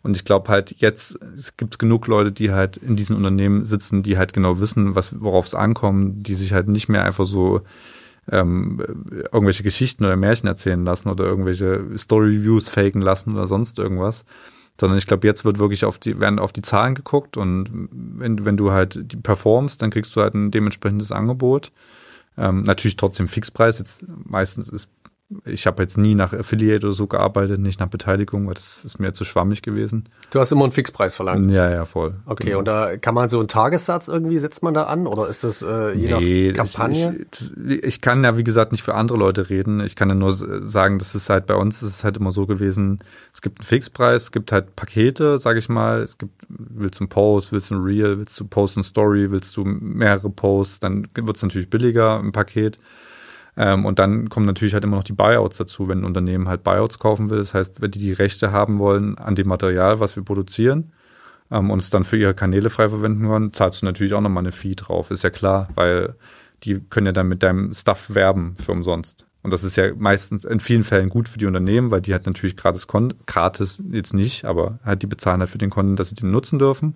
[0.01, 4.03] Und ich glaube halt, jetzt es gibt genug Leute, die halt in diesen Unternehmen sitzen,
[4.03, 7.61] die halt genau wissen, was, worauf es ankommt, die sich halt nicht mehr einfach so
[8.29, 8.81] ähm,
[9.31, 14.25] irgendwelche Geschichten oder Märchen erzählen lassen oder irgendwelche Story-Reviews faken lassen oder sonst irgendwas.
[14.79, 18.43] Sondern ich glaube, jetzt wird wirklich auf die, werden auf die Zahlen geguckt und wenn,
[18.43, 21.71] wenn du halt die performst, dann kriegst du halt ein dementsprechendes Angebot.
[22.37, 23.77] Ähm, natürlich trotzdem Fixpreis.
[23.77, 24.89] Jetzt meistens ist
[25.45, 28.99] ich habe jetzt nie nach Affiliate oder so gearbeitet, nicht nach Beteiligung, weil das ist
[28.99, 30.09] mir zu schwammig gewesen.
[30.31, 31.51] Du hast immer einen Fixpreis verlangt?
[31.51, 32.15] Ja, ja, voll.
[32.25, 32.59] Okay, genau.
[32.59, 35.61] und da kann man so einen Tagessatz irgendwie, setzt man da an oder ist das
[35.61, 37.25] äh, je nee, nach Kampagne?
[37.31, 39.79] Ist, ich kann ja, wie gesagt, nicht für andere Leute reden.
[39.81, 42.45] Ich kann ja nur sagen, das ist halt bei uns, ist es halt immer so
[42.45, 42.99] gewesen,
[43.33, 46.01] es gibt einen Fixpreis, es gibt halt Pakete, sage ich mal.
[46.01, 49.31] Es gibt, willst du einen Post, willst du ein Reel, willst du Post und Story,
[49.31, 52.79] willst du mehrere Posts, dann wird es natürlich billiger im Paket.
[53.55, 56.63] Ähm, und dann kommen natürlich halt immer noch die Buyouts dazu, wenn ein Unternehmen halt
[56.63, 57.37] Buyouts kaufen will.
[57.37, 60.91] Das heißt, wenn die die Rechte haben wollen an dem Material, was wir produzieren
[61.51, 64.43] ähm, und es dann für ihre Kanäle frei verwenden wollen, zahlst du natürlich auch nochmal
[64.43, 65.11] eine Fee drauf.
[65.11, 66.15] Ist ja klar, weil
[66.63, 69.27] die können ja dann mit deinem Stuff werben für umsonst.
[69.43, 72.25] Und das ist ja meistens in vielen Fällen gut für die Unternehmen, weil die halt
[72.25, 76.15] natürlich gratis, gratis jetzt nicht, aber halt die bezahlen halt für den Content, dass sie
[76.15, 76.95] den nutzen dürfen.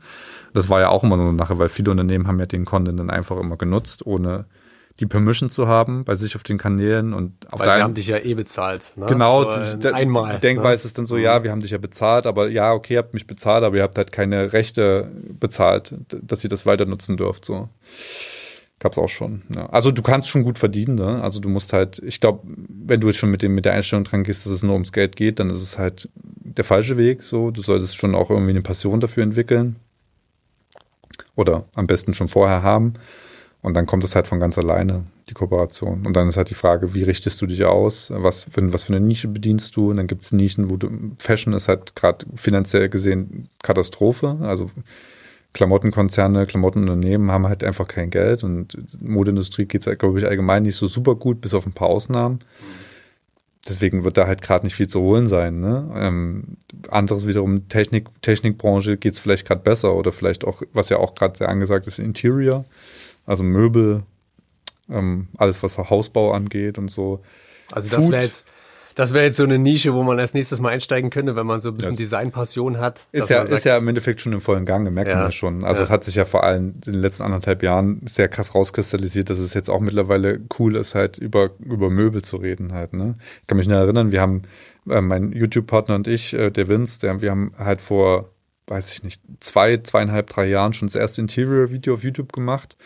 [0.53, 3.01] Das war ja auch immer so eine Sache, weil viele Unternehmen haben ja den Content
[3.01, 4.45] dann einfach immer genutzt, ohne
[4.99, 8.07] die Permission zu haben bei sich auf den Kanälen und auf Weil sie haben dich
[8.07, 8.93] ja eh bezahlt.
[8.95, 9.05] Ne?
[9.05, 10.35] Genau, so die, einmal.
[10.35, 10.87] Die Denkweise ne?
[10.87, 11.43] ist dann so, ja, mhm.
[11.43, 13.97] wir haben dich ja bezahlt, aber ja, okay, ihr habt mich bezahlt, aber ihr habt
[13.97, 17.45] halt keine Rechte bezahlt, dass ihr das weiter nutzen dürft.
[17.45, 17.69] So
[18.79, 19.43] gab's auch schon.
[19.55, 19.67] Ja.
[19.67, 21.21] Also du kannst schon gut verdienen, ne?
[21.21, 24.03] Also du musst halt, ich glaube, wenn du jetzt schon mit dem mit der Einstellung
[24.03, 27.23] dran gehst, dass es nur ums Geld geht, dann ist es halt der falsche Weg.
[27.23, 29.77] So, du solltest schon auch irgendwie eine Passion dafür entwickeln
[31.35, 32.93] oder am besten schon vorher haben.
[33.61, 36.05] Und dann kommt es halt von ganz alleine, die Kooperation.
[36.05, 38.11] Und dann ist halt die Frage, wie richtest du dich aus?
[38.13, 39.89] Was für, was für eine Nische bedienst du?
[39.89, 44.37] Und dann gibt es Nischen, wo du, Fashion ist halt gerade finanziell gesehen Katastrophe.
[44.41, 44.69] Also
[45.53, 50.63] Klamottenkonzerne, Klamottenunternehmen haben halt einfach kein Geld und Modeindustrie geht es, halt, glaube ich, allgemein
[50.63, 52.39] nicht so super gut, bis auf ein paar Ausnahmen.
[53.67, 55.59] Deswegen wird da halt gerade nicht viel zu holen sein.
[55.59, 55.89] Ne?
[55.95, 56.57] Ähm,
[56.89, 61.15] anderes wiederum, Technik, Technikbranche geht es vielleicht gerade besser oder vielleicht auch, was ja auch
[61.15, 62.63] gerade sehr angesagt ist, Interior
[63.27, 64.03] also Möbel,
[64.89, 67.21] ähm, alles was Hausbau angeht und so.
[67.71, 68.45] Also das wäre jetzt
[68.97, 71.59] das wäre jetzt so eine Nische, wo man als nächstes mal einsteigen könnte, wenn man
[71.59, 71.97] so ein bisschen ja.
[71.97, 73.05] Designpassion hat.
[73.11, 75.31] Ist ja, sagt, ist ja im Endeffekt schon im vollen Gange, merkt ja, man ja
[75.31, 75.63] schon.
[75.63, 75.85] Also ja.
[75.85, 79.37] es hat sich ja vor allem in den letzten anderthalb Jahren sehr krass rauskristallisiert, dass
[79.37, 82.93] es jetzt auch mittlerweile cool ist, halt über, über Möbel zu reden halt.
[82.93, 83.19] Ne?
[83.41, 84.41] Ich kann mich nur erinnern, wir haben,
[84.89, 88.31] äh, mein YouTube-Partner und ich, äh, der Vince, der, wir haben halt vor,
[88.65, 92.77] weiß ich nicht, zwei, zweieinhalb, drei Jahren schon das erste Interior-Video auf YouTube gemacht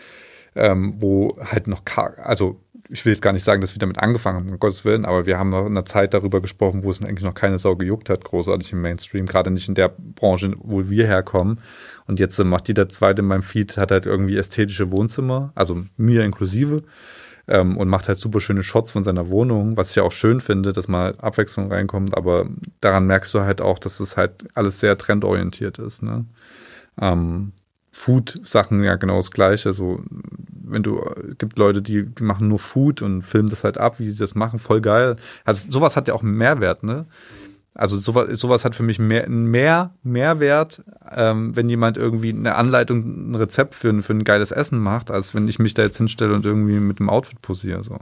[0.54, 1.82] ähm, wo halt noch,
[2.18, 5.06] also ich will jetzt gar nicht sagen, dass wir damit angefangen haben, um Gottes Willen,
[5.06, 7.74] aber wir haben noch in einer Zeit darüber gesprochen, wo es eigentlich noch keine Sau
[7.74, 11.60] gejuckt hat, großartig im Mainstream, gerade nicht in der Branche, wo wir herkommen.
[12.06, 15.82] Und jetzt äh, macht jeder Zweite in meinem Feed, hat halt irgendwie ästhetische Wohnzimmer, also
[15.96, 16.82] mir inklusive,
[17.48, 20.40] ähm, und macht halt super schöne Shots von seiner Wohnung, was ich ja auch schön
[20.40, 22.46] finde, dass mal Abwechslung reinkommt, aber
[22.80, 26.02] daran merkst du halt auch, dass es halt alles sehr trendorientiert ist.
[26.02, 26.26] Ne?
[27.00, 27.52] Ähm,
[27.92, 29.72] Food-Sachen ja genau das Gleiche.
[29.72, 30.02] So,
[30.64, 31.00] wenn du,
[31.38, 34.34] gibt Leute, die, die machen nur Food und filmen das halt ab, wie sie das
[34.34, 35.16] machen, voll geil.
[35.44, 37.06] Also sowas hat ja auch einen Mehrwert, ne?
[37.74, 43.30] Also sowas, sowas hat für mich mehr, mehr Mehrwert, ähm, wenn jemand irgendwie eine Anleitung,
[43.30, 46.34] ein Rezept für für ein geiles Essen macht, als wenn ich mich da jetzt hinstelle
[46.34, 47.82] und irgendwie mit einem Outfit posiere.
[47.82, 47.98] So.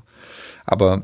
[0.67, 1.03] Aber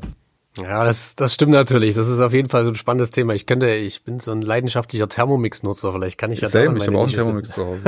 [0.63, 1.95] ja, das, das stimmt natürlich.
[1.95, 3.33] Das ist auf jeden Fall so ein spannendes Thema.
[3.33, 5.91] Ich könnte, ich bin so ein leidenschaftlicher Thermomix-Nutzer.
[5.93, 7.81] Vielleicht kann ich ja Same, ich habe auch einen Thermomix zu Hause.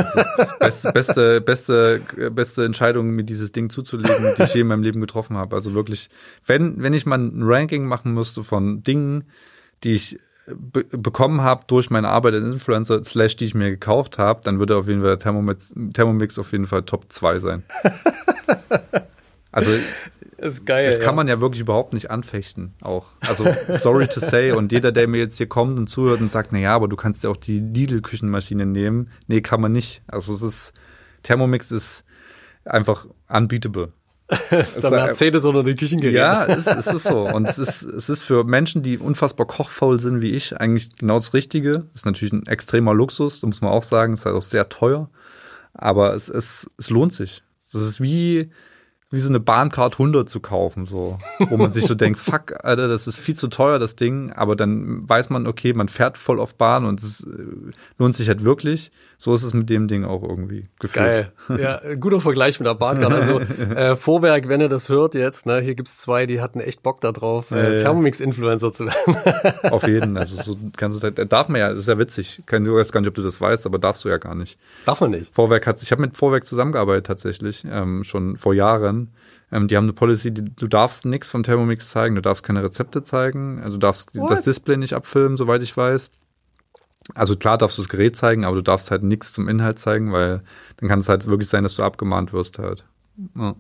[0.60, 2.02] Beste, beste, beste,
[2.32, 5.56] beste Entscheidung, mir dieses Ding zuzulegen, die ich je in meinem Leben getroffen habe.
[5.56, 6.10] Also wirklich,
[6.46, 9.26] wenn, wenn ich mal ein Ranking machen müsste von Dingen,
[9.84, 10.20] die ich
[10.56, 14.60] be bekommen habe durch meine Arbeit als Influencer, slash die ich mir gekauft habe, dann
[14.60, 17.64] würde auf jeden Fall Thermomix, Thermomix auf jeden Fall Top 2 sein.
[19.52, 19.72] also
[20.42, 20.86] ist geil.
[20.86, 23.08] Das kann man ja wirklich überhaupt nicht anfechten, auch.
[23.28, 24.52] Also, sorry to say.
[24.52, 26.96] Und jeder, der mir jetzt hier kommt und zuhört und sagt, na ja, aber du
[26.96, 29.10] kannst ja auch die Lidl-Küchenmaschine nehmen.
[29.28, 30.02] Nee, kann man nicht.
[30.08, 30.74] Also, es ist,
[31.24, 32.04] Thermomix ist
[32.66, 33.94] einfach unbeatable.
[34.28, 36.18] das ist der Mercedes oder die Küchengeräte.
[36.18, 37.28] Ja, es, es ist so.
[37.28, 41.18] Und es ist, es ist für Menschen, die unfassbar kochfaul sind wie ich, eigentlich genau
[41.18, 41.88] das Richtige.
[41.96, 44.14] Ist natürlich ein extremer Luxus, muss man auch sagen.
[44.14, 45.10] Ist halt auch sehr teuer.
[45.74, 47.44] Aber es, es, es lohnt sich.
[47.72, 48.52] Das ist wie,
[49.12, 51.18] wie so eine Bahncard 100 zu kaufen, so.
[51.50, 54.32] Wo man sich so denkt, fuck, Alter, das ist viel zu teuer, das Ding.
[54.34, 57.46] Aber dann weiß man, okay, man fährt voll auf Bahn und es äh,
[57.98, 58.92] lohnt sich halt wirklich.
[59.18, 60.94] So ist es mit dem Ding auch irgendwie gefühlt.
[60.94, 61.60] Geil.
[61.60, 63.12] Ja, guter Vergleich mit der Bahncard.
[63.12, 63.40] Also,
[63.76, 67.02] äh, Vorwerk, wenn ihr das hört jetzt, ne, hier gibt's zwei, die hatten echt Bock
[67.02, 69.72] darauf, äh, äh, Thermomix-Influencer zu werden.
[69.72, 70.18] auf jeden.
[70.18, 72.44] Also, so kannst du, darf man ja, das ist ja witzig.
[72.46, 74.60] Ich weiß gar nicht, ob du das weißt, aber darfst du ja gar nicht.
[74.86, 75.34] Darf man nicht.
[75.34, 78.99] Vorwerk hat, ich habe mit Vorwerk zusammengearbeitet tatsächlich, ähm, schon vor Jahren
[79.52, 82.64] ähm, die haben eine Policy, die, du darfst nichts vom Thermomix zeigen, du darfst keine
[82.64, 84.30] Rezepte zeigen, also du darfst What?
[84.30, 86.12] das Display nicht abfilmen, soweit ich weiß.
[87.16, 90.12] Also klar darfst du das Gerät zeigen, aber du darfst halt nichts zum Inhalt zeigen,
[90.12, 90.44] weil
[90.78, 92.86] dann kann es halt wirklich sein, dass du abgemahnt wirst halt.
[93.38, 93.56] Ja.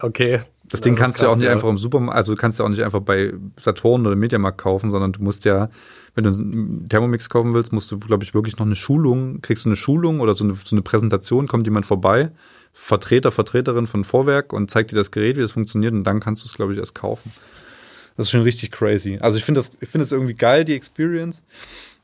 [0.00, 0.40] Okay.
[0.66, 1.52] Das, Ding kannst du ja auch nicht ja.
[1.52, 4.90] einfach im Supermarkt, also du kannst ja auch nicht einfach bei Saturn oder Mediamarkt kaufen,
[4.90, 5.68] sondern du musst ja,
[6.14, 9.66] wenn du einen Thermomix kaufen willst, musst du, glaube ich, wirklich noch eine Schulung, kriegst
[9.66, 12.30] du eine Schulung oder so eine, so eine Präsentation, kommt jemand vorbei
[12.74, 16.42] Vertreter, Vertreterin von Vorwerk und zeigt dir das Gerät, wie das funktioniert und dann kannst
[16.42, 17.32] du es, glaube ich, erst kaufen.
[18.16, 19.18] Das ist schon richtig crazy.
[19.20, 21.40] Also ich finde das, ich finde das irgendwie geil, die Experience.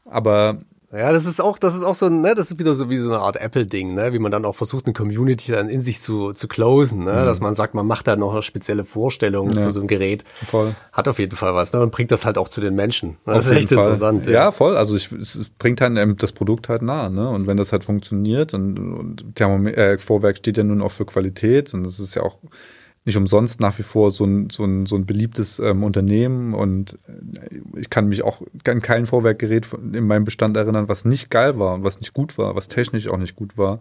[0.05, 0.61] Aber
[0.93, 3.11] ja, das ist auch, das ist auch so, ne, das ist wieder so wie so
[3.11, 6.33] eine Art Apple-Ding, ne, wie man dann auch versucht, eine Community dann in sich zu,
[6.33, 7.25] zu closen, ne, mhm.
[7.27, 9.63] dass man sagt, man macht da noch eine spezielle Vorstellung ja.
[9.63, 10.25] für so ein Gerät.
[10.47, 10.75] Voll.
[10.93, 13.19] Hat auf jeden Fall was, ne, und bringt das halt auch zu den Menschen.
[13.25, 13.79] Das auf ist echt Fall.
[13.79, 14.27] interessant.
[14.27, 14.33] Ja.
[14.33, 14.77] ja, voll.
[14.77, 18.53] Also ich, es bringt halt das Produkt halt nah, ne, und wenn das halt funktioniert
[18.53, 22.23] und, und Thermom äh, Vorwerk steht ja nun auch für Qualität und das ist ja
[22.23, 22.39] auch
[23.05, 26.99] nicht umsonst nach wie vor so ein, so ein, so ein beliebtes ähm, Unternehmen und
[27.07, 31.59] äh, ich kann mich auch an kein Vorwerkgerät in meinem Bestand erinnern, was nicht geil
[31.59, 33.81] war und was nicht gut war, was technisch auch nicht gut war.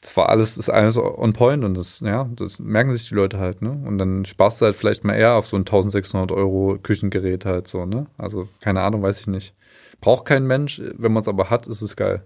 [0.00, 3.38] Das war alles, ist alles on point und das, ja, das merken sich die Leute
[3.38, 3.82] halt, ne?
[3.84, 7.66] Und dann sparst du halt vielleicht mal eher auf so ein 1600 Euro Küchengerät halt
[7.66, 8.06] so, ne?
[8.16, 9.56] Also, keine Ahnung, weiß ich nicht.
[10.00, 12.22] Braucht kein Mensch, wenn man es aber hat, ist es geil.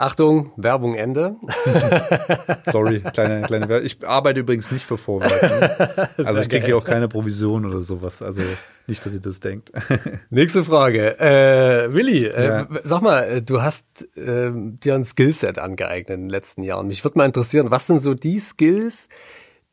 [0.00, 1.36] Achtung, Werbung Ende.
[2.66, 3.84] Sorry, kleine, kleine Werbung.
[3.84, 5.42] Ich arbeite übrigens nicht für Vorwerk.
[5.42, 6.08] Ne?
[6.24, 8.22] Also ich kriege hier auch keine Provision oder sowas.
[8.22, 8.40] Also
[8.86, 9.72] nicht, dass ihr das denkt.
[10.30, 11.20] Nächste Frage.
[11.20, 12.68] Äh, Willi, äh, ja.
[12.82, 16.86] sag mal, äh, du hast äh, dir ein Skillset angeeignet in den letzten Jahren.
[16.86, 19.10] Mich würde mal interessieren, was sind so die Skills,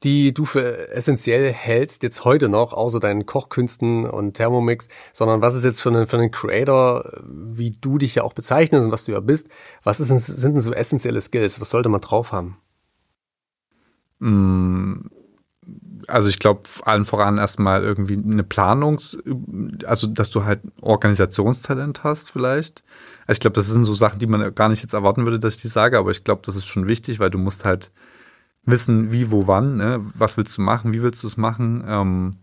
[0.04, 5.56] die du für essentiell hältst, jetzt heute noch, außer deinen Kochkünsten und Thermomix, sondern was
[5.56, 9.06] ist jetzt für einen, für einen Creator, wie du dich ja auch bezeichnest und was
[9.06, 9.50] du ja bist,
[9.84, 11.60] was ist, sind denn so essentielle Skills?
[11.60, 12.58] Was sollte man drauf haben?
[14.20, 15.08] Mm,
[16.08, 19.18] also ich glaube, allen voran erstmal irgendwie eine Planungs-,
[19.86, 22.84] also dass du halt Organisationstalent hast vielleicht.
[23.26, 25.56] Also ich glaube, das sind so Sachen, die man gar nicht jetzt erwarten würde, dass
[25.56, 27.92] ich die sage, aber ich glaube, das ist schon wichtig, weil du musst halt
[28.68, 30.06] wissen, wie, wo, wann, ne?
[30.14, 31.84] was willst du machen, wie willst du es machen.
[31.88, 32.36] Ähm,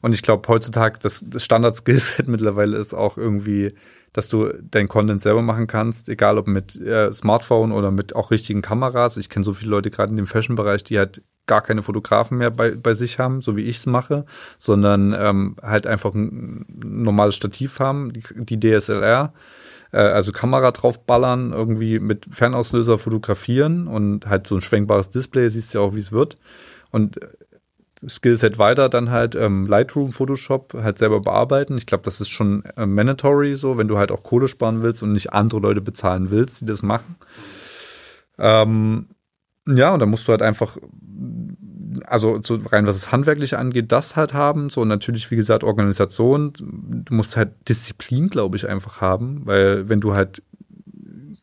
[0.00, 3.74] und ich glaube, heutzutage, das, das Standard-Skillset mittlerweile ist auch irgendwie,
[4.12, 8.30] dass du dein Content selber machen kannst, egal ob mit äh, Smartphone oder mit auch
[8.30, 9.16] richtigen Kameras.
[9.16, 12.50] Ich kenne so viele Leute gerade in dem Fashion-Bereich, die halt gar keine Fotografen mehr
[12.50, 14.24] bei, bei sich haben, so wie ich es mache,
[14.58, 19.32] sondern ähm, halt einfach ein normales Stativ haben, die, die DSLR
[19.92, 25.74] äh, also Kamera draufballern, irgendwie mit Fernauslöser fotografieren und halt so ein schwenkbares Display, siehst
[25.74, 26.36] ja auch, wie es wird.
[26.90, 27.28] Und äh,
[28.08, 31.78] Skillset weiter dann halt ähm, Lightroom, Photoshop halt selber bearbeiten.
[31.78, 35.04] Ich glaube, das ist schon äh, mandatory so, wenn du halt auch Kohle sparen willst
[35.04, 37.14] und nicht andere Leute bezahlen willst, die das machen.
[38.38, 39.06] Ähm,
[39.68, 40.76] ja, und da musst du halt einfach
[42.06, 44.70] also so rein was das Handwerkliche angeht, das halt haben.
[44.70, 46.52] So und natürlich, wie gesagt, Organisation.
[46.54, 50.42] Du musst halt Disziplin, glaube ich, einfach haben, weil wenn du halt,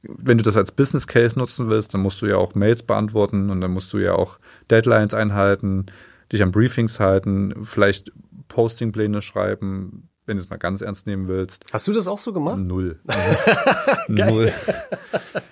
[0.02, 3.50] wenn du das als Business Case nutzen willst, dann musst du ja auch Mails beantworten
[3.50, 4.40] und dann musst du ja auch
[4.70, 5.86] Deadlines einhalten,
[6.32, 8.12] dich an Briefings halten, vielleicht
[8.48, 11.66] Postingpläne schreiben, wenn du es mal ganz ernst nehmen willst.
[11.74, 12.60] Hast du das auch so gemacht?
[12.60, 13.00] Null.
[14.08, 14.54] Null.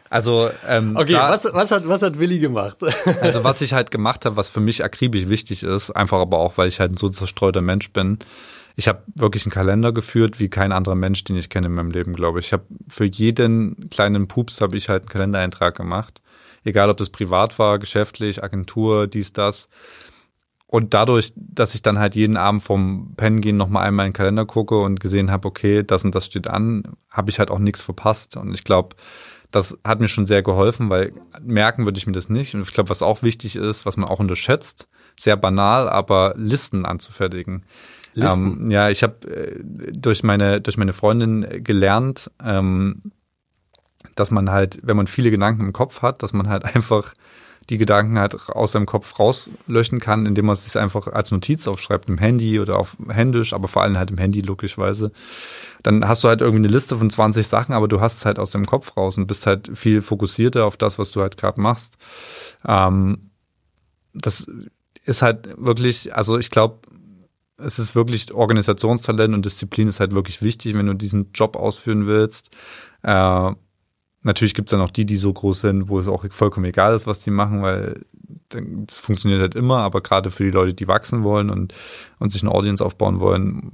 [0.09, 2.78] Also, ähm, okay, da, was, was, hat, was hat Willi gemacht?
[3.21, 6.57] also, was ich halt gemacht habe, was für mich akribisch wichtig ist, einfach aber auch,
[6.57, 8.19] weil ich halt ein so zerstreuter Mensch bin.
[8.75, 11.89] Ich habe wirklich einen Kalender geführt, wie kein anderer Mensch, den ich kenne in meinem
[11.89, 12.47] Leben, glaube ich.
[12.47, 16.21] Ich habe für jeden kleinen Pups habe ich halt einen Kalendereintrag gemacht.
[16.63, 19.67] Egal, ob das privat war, geschäftlich, Agentur, dies, das.
[20.70, 24.11] Und dadurch, dass ich dann halt jeden Abend vom Pennen gehen noch mal einmal in
[24.11, 27.49] den Kalender gucke und gesehen habe, okay, das und das steht an, habe ich halt
[27.49, 28.36] auch nichts verpasst.
[28.36, 28.97] Und ich glaube,
[29.49, 32.53] das hat mir schon sehr geholfen, weil merken würde ich mir das nicht.
[32.53, 36.86] Und ich glaube, was auch wichtig ist, was man auch unterschätzt, sehr banal, aber Listen
[36.86, 37.65] anzufertigen.
[38.13, 38.63] Listen.
[38.63, 43.13] Ähm, ja, ich habe äh, durch meine durch meine Freundin gelernt, ähm,
[44.15, 47.13] dass man halt, wenn man viele Gedanken im Kopf hat, dass man halt einfach
[47.70, 51.68] die Gedanken halt aus seinem Kopf rauslöschen kann, indem man es sich einfach als Notiz
[51.68, 55.11] aufschreibt, im Handy oder auf händisch, aber vor allem halt im Handy logischerweise.
[55.84, 58.39] Dann hast du halt irgendwie eine Liste von 20 Sachen, aber du hast es halt
[58.39, 61.59] aus deinem Kopf raus und bist halt viel fokussierter auf das, was du halt gerade
[61.59, 61.97] machst.
[62.65, 63.32] Ähm,
[64.13, 64.47] das
[65.03, 66.80] ist halt wirklich, also ich glaube,
[67.57, 72.07] es ist wirklich Organisationstalent und Disziplin ist halt wirklich wichtig, wenn du diesen Job ausführen
[72.07, 72.51] willst.
[73.03, 73.51] Äh,
[74.28, 76.93] Natürlich gibt es dann auch die, die so groß sind, wo es auch vollkommen egal
[76.93, 78.01] ist, was die machen, weil
[78.86, 81.73] es funktioniert halt immer, aber gerade für die Leute, die wachsen wollen und,
[82.19, 83.71] und sich eine Audience aufbauen wollen,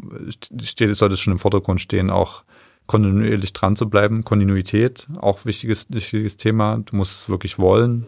[0.61, 2.43] steht, sollte es schon im Vordergrund stehen, auch
[2.85, 4.25] kontinuierlich dran zu bleiben.
[4.25, 6.77] Kontinuität, auch wichtiges, wichtiges Thema.
[6.85, 8.05] Du musst es wirklich wollen.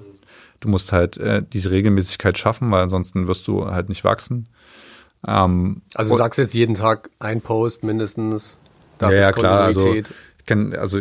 [0.60, 4.50] Du musst halt äh, diese Regelmäßigkeit schaffen, weil ansonsten wirst du halt nicht wachsen.
[5.28, 8.60] Ähm, also du sagst jetzt jeden Tag ein Post mindestens.
[9.00, 9.42] Das ja, ist Kontinuität.
[9.42, 10.04] Klar, also
[10.46, 11.00] kenne, also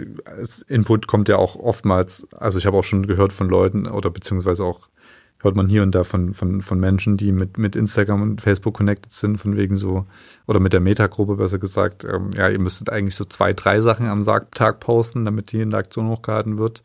[0.69, 4.65] Input kommt ja auch oftmals, also ich habe auch schon gehört von Leuten oder beziehungsweise
[4.65, 4.89] auch
[5.45, 8.75] hört man hier und da von, von, von Menschen, die mit, mit Instagram und Facebook
[8.75, 10.07] connected sind, von wegen so,
[10.47, 14.07] oder mit der Metagruppe besser gesagt, ähm, ja, ihr müsstet eigentlich so zwei, drei Sachen
[14.07, 16.83] am Tag posten, damit die in der Aktion hochgehalten wird.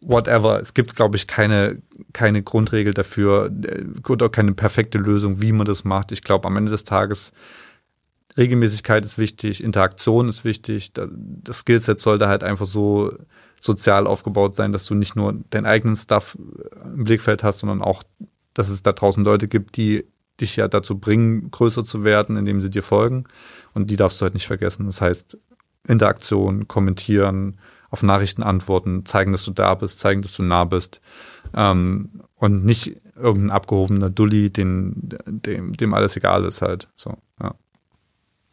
[0.00, 0.60] Whatever.
[0.60, 1.80] Es gibt, glaube ich, keine,
[2.12, 6.12] keine Grundregel dafür äh, oder keine perfekte Lösung, wie man das macht.
[6.12, 7.32] Ich glaube, am Ende des Tages
[8.38, 10.92] Regelmäßigkeit ist wichtig, Interaktion ist wichtig.
[10.94, 13.12] Das Skillset sollte halt einfach so
[13.60, 16.36] sozial aufgebaut sein, dass du nicht nur deinen eigenen Stuff
[16.84, 18.02] im Blickfeld hast, sondern auch,
[18.54, 20.04] dass es da draußen Leute gibt, die
[20.40, 23.24] dich ja dazu bringen, größer zu werden, indem sie dir folgen.
[23.74, 24.86] Und die darfst du halt nicht vergessen.
[24.86, 25.38] Das heißt,
[25.86, 27.58] Interaktion, kommentieren,
[27.90, 31.00] auf Nachrichten antworten, zeigen, dass du da bist, zeigen, dass du nah bist.
[31.54, 36.88] Ähm, und nicht irgendein abgehobener Dulli, den, dem, dem alles egal ist halt.
[36.96, 37.54] So, ja.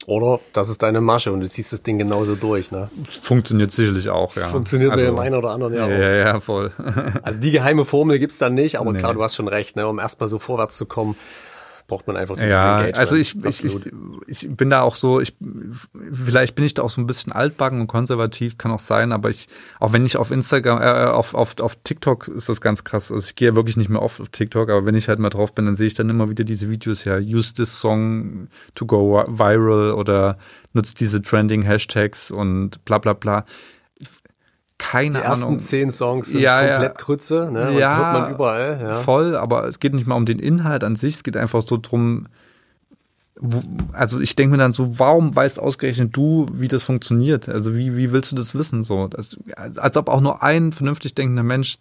[0.05, 2.89] Oder das ist deine Masche und du ziehst das Ding genauso durch, ne?
[3.21, 4.47] Funktioniert sicherlich auch, ja.
[4.47, 5.87] Funktioniert also, bei dem einen oder anderen, ja.
[5.87, 6.71] Ja, ja, voll.
[7.21, 8.99] also die geheime Formel gibt's dann nicht, aber nee.
[8.99, 9.87] klar, du hast schon recht, ne?
[9.87, 11.15] Um erstmal so vorwärts zu kommen,
[11.89, 12.97] braucht man einfach dieses ja, Engagement.
[12.97, 13.75] Also ich, ich, ich,
[14.27, 15.35] ich bin da auch so, ich,
[16.13, 19.29] vielleicht bin ich da auch so ein bisschen altbacken und konservativ, kann auch sein, aber
[19.29, 19.49] ich,
[19.81, 23.11] auch wenn ich auf Instagram, äh, auf, auf, auf TikTok ist das ganz krass.
[23.11, 25.29] Also ich gehe ja wirklich nicht mehr oft auf TikTok, aber wenn ich halt mal
[25.29, 28.85] drauf bin, dann sehe ich dann immer wieder diese Videos, ja, use this song to
[28.85, 30.37] go viral oder
[30.71, 33.45] nutzt diese trending Hashtags und bla bla bla
[34.79, 35.25] keine die Ahnung.
[35.25, 36.89] Die ersten zehn Songs sind ja, komplett ja.
[36.89, 37.77] Krütze, ne?
[37.77, 38.79] Ja, hört man überall.
[38.81, 38.93] Ja.
[38.95, 41.77] Voll, aber es geht nicht mal um den Inhalt an sich, es geht einfach so
[41.79, 42.25] drum,
[43.41, 43.61] wo,
[43.93, 47.47] also ich denke mir dann so, warum weißt ausgerechnet du, wie das funktioniert?
[47.47, 48.83] Also wie, wie willst du das wissen?
[48.83, 51.77] So, das, als ob auch nur ein vernünftig denkender Mensch,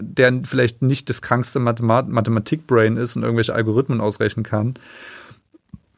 [0.00, 4.74] der vielleicht nicht das krankste Mathematik-Brain ist und irgendwelche Algorithmen ausrechnen kann,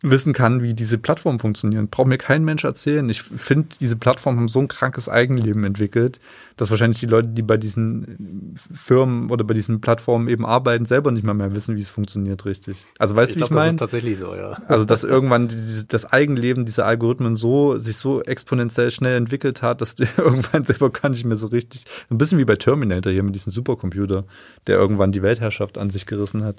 [0.05, 1.89] wissen kann, wie diese Plattformen funktionieren.
[1.89, 3.09] Braucht mir kein Mensch erzählen.
[3.09, 6.21] Ich finde, diese Plattformen haben so ein krankes Eigenleben entwickelt,
[6.57, 11.11] dass wahrscheinlich die Leute, die bei diesen Firmen oder bei diesen Plattformen eben arbeiten, selber
[11.11, 12.85] nicht mal mehr wissen, wie es funktioniert richtig.
[12.99, 13.65] Also weißt du, wie ich meine?
[13.65, 14.59] Das ist tatsächlich so, ja.
[14.69, 15.57] Also dass irgendwann die,
[15.89, 20.91] das Eigenleben dieser Algorithmen so sich so exponentiell schnell entwickelt hat, dass die irgendwann selber
[20.91, 21.85] gar nicht mehr so richtig.
[22.11, 24.25] Ein bisschen wie bei Terminator hier mit diesem Supercomputer,
[24.67, 26.57] der irgendwann die Weltherrschaft an sich gerissen hat.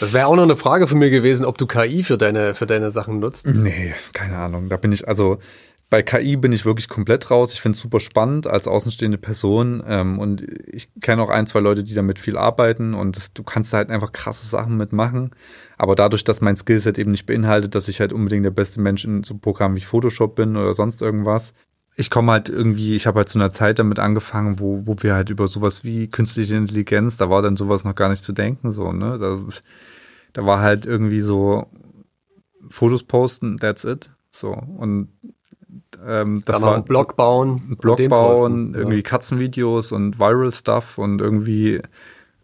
[0.00, 2.67] Das wäre auch noch eine Frage von mir gewesen, ob du KI für deine für
[2.70, 3.46] deine Sachen nutzt.
[3.46, 4.68] Nee, keine Ahnung.
[4.68, 5.38] Da bin ich also
[5.90, 7.54] bei KI bin ich wirklich komplett raus.
[7.54, 9.82] Ich finde es super spannend als außenstehende Person.
[9.86, 13.42] Ähm, und ich kenne auch ein, zwei Leute, die damit viel arbeiten und das, du
[13.42, 15.30] kannst halt einfach krasse Sachen mitmachen.
[15.78, 19.04] Aber dadurch, dass mein Skillset eben nicht beinhaltet, dass ich halt unbedingt der beste Mensch
[19.04, 21.54] in so Programmen wie Photoshop bin oder sonst irgendwas.
[21.96, 25.14] Ich komme halt irgendwie, ich habe halt zu einer Zeit damit angefangen, wo, wo wir
[25.14, 28.70] halt über sowas wie künstliche Intelligenz, da war dann sowas noch gar nicht zu denken,
[28.70, 29.18] so, ne?
[29.18, 29.38] Da,
[30.34, 31.66] da war halt irgendwie so
[32.68, 34.10] Fotos posten, that's it.
[34.30, 34.50] So.
[34.52, 35.08] Und
[36.04, 39.02] ähm, das Dann war einen Blog bauen, Blog bauen, irgendwie ja.
[39.02, 41.80] Katzenvideos und Viral Stuff und irgendwie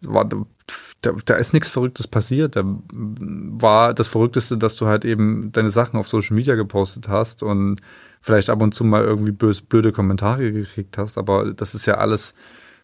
[0.01, 2.55] war da, da ist nichts Verrücktes passiert.
[2.55, 7.43] Da war das Verrückteste, dass du halt eben deine Sachen auf Social Media gepostet hast
[7.43, 7.81] und
[8.21, 11.17] vielleicht ab und zu mal irgendwie böse, blöde Kommentare gekriegt hast.
[11.17, 12.33] Aber das ist ja alles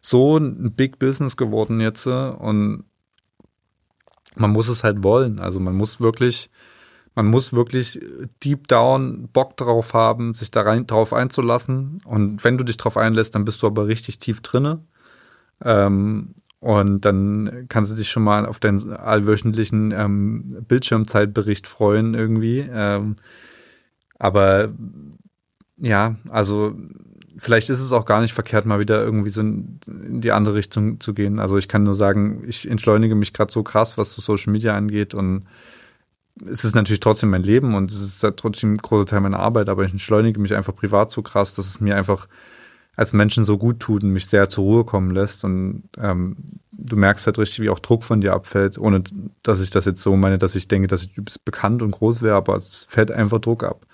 [0.01, 2.83] so ein Big Business geworden jetzt und
[4.35, 5.39] man muss es halt wollen.
[5.39, 6.49] Also man muss wirklich
[7.15, 7.99] man muss wirklich
[8.43, 12.01] deep down Bock drauf haben, sich da rein drauf einzulassen.
[12.05, 14.83] Und wenn du dich drauf einlässt, dann bist du aber richtig tief drinne.
[15.63, 22.59] Ähm, und dann kannst du dich schon mal auf deinen allwöchentlichen ähm, Bildschirmzeitbericht freuen irgendwie.
[22.71, 23.15] Ähm,
[24.19, 24.69] aber
[25.77, 26.75] ja, also
[27.37, 30.99] vielleicht ist es auch gar nicht verkehrt, mal wieder irgendwie so in die andere Richtung
[30.99, 31.39] zu gehen.
[31.39, 34.77] Also ich kann nur sagen, ich entschleunige mich gerade so krass, was so Social Media
[34.77, 35.47] angeht und
[36.49, 39.69] es ist natürlich trotzdem mein Leben und es ist trotzdem ein großer Teil meiner Arbeit,
[39.69, 42.27] aber ich entschleunige mich einfach privat so krass, dass es mir einfach
[42.95, 46.37] als Menschen so gut tut und mich sehr zur Ruhe kommen lässt und ähm,
[46.71, 49.03] du merkst halt richtig, wie auch Druck von dir abfällt, ohne
[49.43, 51.15] dass ich das jetzt so meine, dass ich denke, dass ich
[51.45, 53.85] bekannt und groß wäre, aber es fällt einfach Druck ab.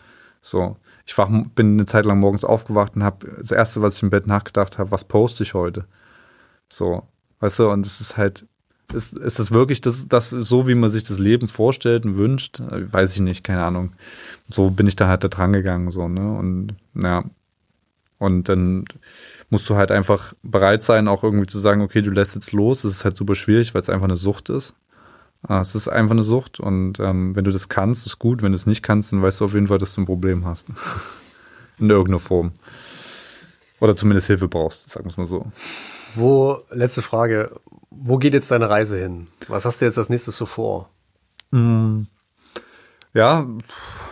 [0.42, 4.04] So, ich wach, bin eine Zeit lang morgens aufgewacht und habe das erste, was ich
[4.04, 5.86] im Bett nachgedacht habe, was poste ich heute?
[6.70, 7.04] So,
[7.40, 8.46] weißt du, und es ist halt,
[8.94, 12.62] ist, ist das wirklich das, das so, wie man sich das Leben vorstellt und wünscht?
[12.70, 13.94] Weiß ich nicht, keine Ahnung.
[14.50, 17.24] So bin ich da halt da dran gegangen, so, ne, und, ja.
[18.20, 18.86] Und dann
[19.50, 22.82] musst du halt einfach bereit sein, auch irgendwie zu sagen, okay, du lässt jetzt los.
[22.82, 24.74] Das ist halt super schwierig, weil es einfach eine Sucht ist.
[25.44, 28.42] Ah, es ist einfach eine Sucht und ähm, wenn du das kannst, ist gut.
[28.42, 30.46] Wenn du es nicht kannst, dann weißt du auf jeden Fall, dass du ein Problem
[30.46, 30.68] hast.
[31.80, 32.54] In irgendeiner Form.
[33.80, 35.52] Oder zumindest Hilfe brauchst, sagen wir es mal so.
[36.16, 37.52] Wo, letzte Frage,
[38.02, 39.26] wo geht jetzt deine Reise hin?
[39.48, 40.90] Was hast du jetzt als nächstes so vor?
[41.52, 42.04] Mm.
[43.14, 43.48] Ja,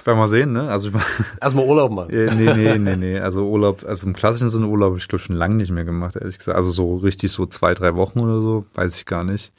[0.04, 0.70] werden wir sehen, ne?
[0.70, 0.90] Also
[1.42, 2.10] erstmal Urlaub machen.
[2.12, 3.20] nee, nee, nee, nee.
[3.20, 6.16] Also Urlaub, also im klassischen Sinne Urlaub habe ich glaube schon lange nicht mehr gemacht,
[6.16, 6.58] ehrlich gesagt.
[6.58, 9.54] Also so richtig so zwei, drei Wochen oder so, weiß ich gar nicht.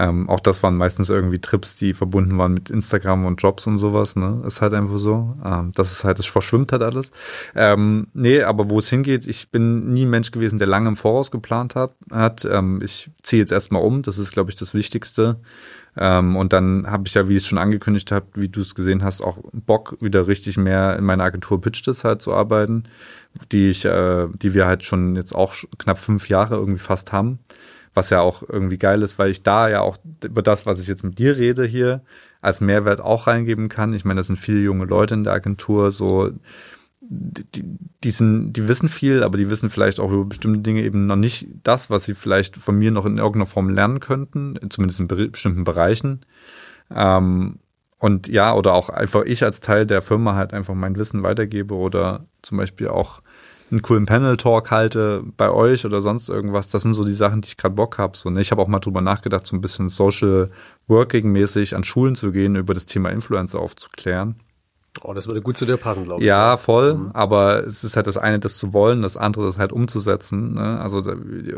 [0.00, 3.76] Ähm, auch das waren meistens irgendwie Trips, die verbunden waren mit Instagram und Jobs und
[3.76, 4.16] sowas.
[4.16, 4.42] Ne?
[4.46, 5.36] Ist halt einfach so.
[5.44, 7.12] Ähm, das ist halt, das verschwimmt halt alles.
[7.54, 10.96] Ähm, nee, aber wo es hingeht, ich bin nie ein Mensch gewesen, der lange im
[10.96, 11.94] Voraus geplant hat.
[12.10, 12.46] hat.
[12.50, 15.38] Ähm, ich ziehe jetzt erstmal um, das ist, glaube ich, das Wichtigste.
[15.98, 18.74] Ähm, und dann habe ich ja, wie ich es schon angekündigt habe, wie du es
[18.74, 22.84] gesehen hast, auch Bock, wieder richtig mehr in meiner Agentur Pitches halt zu arbeiten,
[23.52, 27.40] die ich, äh, die wir halt schon jetzt auch knapp fünf Jahre irgendwie fast haben
[28.00, 30.86] was ja auch irgendwie geil ist, weil ich da ja auch über das, was ich
[30.86, 32.00] jetzt mit dir rede hier,
[32.40, 33.92] als Mehrwert auch reingeben kann.
[33.92, 36.30] Ich meine, das sind viele junge Leute in der Agentur, so
[37.02, 37.62] die,
[38.02, 41.16] die, sind, die wissen viel, aber die wissen vielleicht auch über bestimmte Dinge eben noch
[41.16, 45.08] nicht das, was sie vielleicht von mir noch in irgendeiner Form lernen könnten, zumindest in
[45.08, 46.20] bestimmten Bereichen.
[46.90, 47.58] Ähm,
[47.98, 51.74] und ja, oder auch einfach ich als Teil der Firma halt einfach mein Wissen weitergebe
[51.74, 53.20] oder zum Beispiel auch
[53.70, 56.68] einen coolen Panel-Talk halte bei euch oder sonst irgendwas.
[56.68, 58.16] Das sind so die Sachen, die ich gerade Bock habe.
[58.16, 58.40] So, ne?
[58.40, 60.50] Ich habe auch mal drüber nachgedacht, so ein bisschen Social
[60.88, 64.36] Working-mäßig an Schulen zu gehen, über das Thema Influencer aufzuklären.
[65.02, 66.26] Oh, das würde gut zu dir passen, glaube ich.
[66.26, 66.94] Ja, voll.
[66.94, 67.10] Mhm.
[67.12, 70.54] Aber es ist halt das eine, das zu wollen, das andere, das halt umzusetzen.
[70.54, 70.80] Ne?
[70.80, 71.02] Also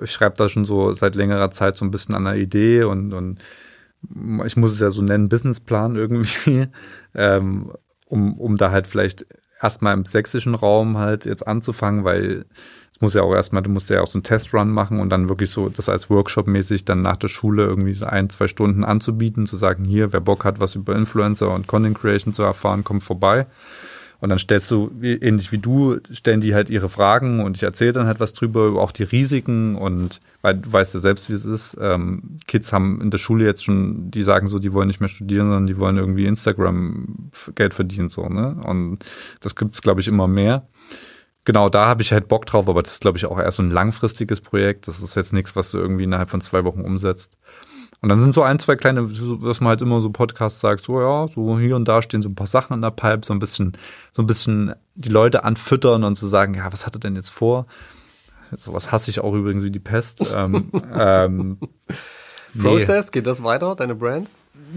[0.03, 3.13] ich schreibe da schon so seit längerer Zeit so ein bisschen an einer Idee und,
[3.13, 3.41] und
[4.45, 6.67] ich muss es ja so nennen, Businessplan irgendwie,
[7.15, 7.73] ähm,
[8.09, 9.27] um, um da halt vielleicht
[9.63, 12.45] erstmal im sächsischen Raum halt jetzt anzufangen, weil
[12.93, 15.29] es muss ja auch erstmal, du musst ja auch so einen Testrun machen und dann
[15.29, 19.47] wirklich so das als Workshop-mäßig dann nach der Schule irgendwie so ein, zwei Stunden anzubieten,
[19.47, 23.03] zu sagen, hier, wer Bock hat, was über Influencer und Content Creation zu erfahren, kommt
[23.03, 23.47] vorbei.
[24.23, 27.91] Und dann stellst du, ähnlich wie du, stellen die halt ihre Fragen und ich erzähle
[27.91, 31.45] dann halt was drüber, auch die Risiken und weil du weißt ja selbst, wie es
[31.45, 31.77] ist.
[31.81, 35.09] Ähm, Kids haben in der Schule jetzt schon, die sagen so, die wollen nicht mehr
[35.09, 38.61] studieren, sondern die wollen irgendwie Instagram Geld verdienen, so, ne?
[38.65, 39.05] Und
[39.41, 40.69] das gibt's, glaube ich, immer mehr.
[41.45, 43.65] Genau, da habe ich halt Bock drauf, aber das ist, glaube ich, auch eher so
[43.65, 44.87] ein langfristiges Projekt.
[44.87, 47.37] Das ist jetzt nichts, was du irgendwie innerhalb von zwei Wochen umsetzt.
[48.03, 51.01] Und dann sind so ein, zwei kleine, dass man halt immer so Podcasts sagt, so
[51.01, 53.39] ja, so hier und da stehen so ein paar Sachen in der Pipe, so ein
[53.39, 53.79] bisschen,
[54.13, 57.31] so ein bisschen die Leute anfüttern und zu sagen, ja, was hat er denn jetzt
[57.31, 57.67] vor?
[58.57, 60.35] Sowas hasse ich auch übrigens wie die Pest.
[60.37, 61.59] ähm, ähm,
[62.55, 62.63] nee.
[62.63, 64.33] Process, geht das weiter, deine Brand?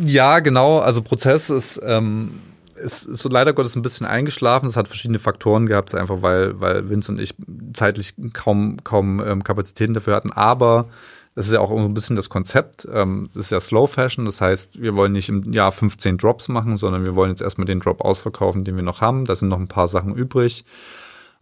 [0.05, 0.77] Ja, genau.
[0.79, 2.39] Also Prozess ist, ähm,
[2.75, 4.69] ist, ist so leider Gottes ein bisschen eingeschlafen.
[4.69, 7.33] Es hat verschiedene Faktoren gehabt, einfach weil, weil Vince und ich
[7.73, 10.31] zeitlich kaum, kaum ähm, Kapazitäten dafür hatten.
[10.31, 10.89] Aber
[11.35, 12.87] das ist ja auch ein bisschen das Konzept.
[12.91, 14.25] Ähm, das ist ja Slow Fashion.
[14.25, 17.65] Das heißt, wir wollen nicht im Jahr 15 Drops machen, sondern wir wollen jetzt erstmal
[17.65, 19.25] den Drop ausverkaufen, den wir noch haben.
[19.25, 20.63] Da sind noch ein paar Sachen übrig.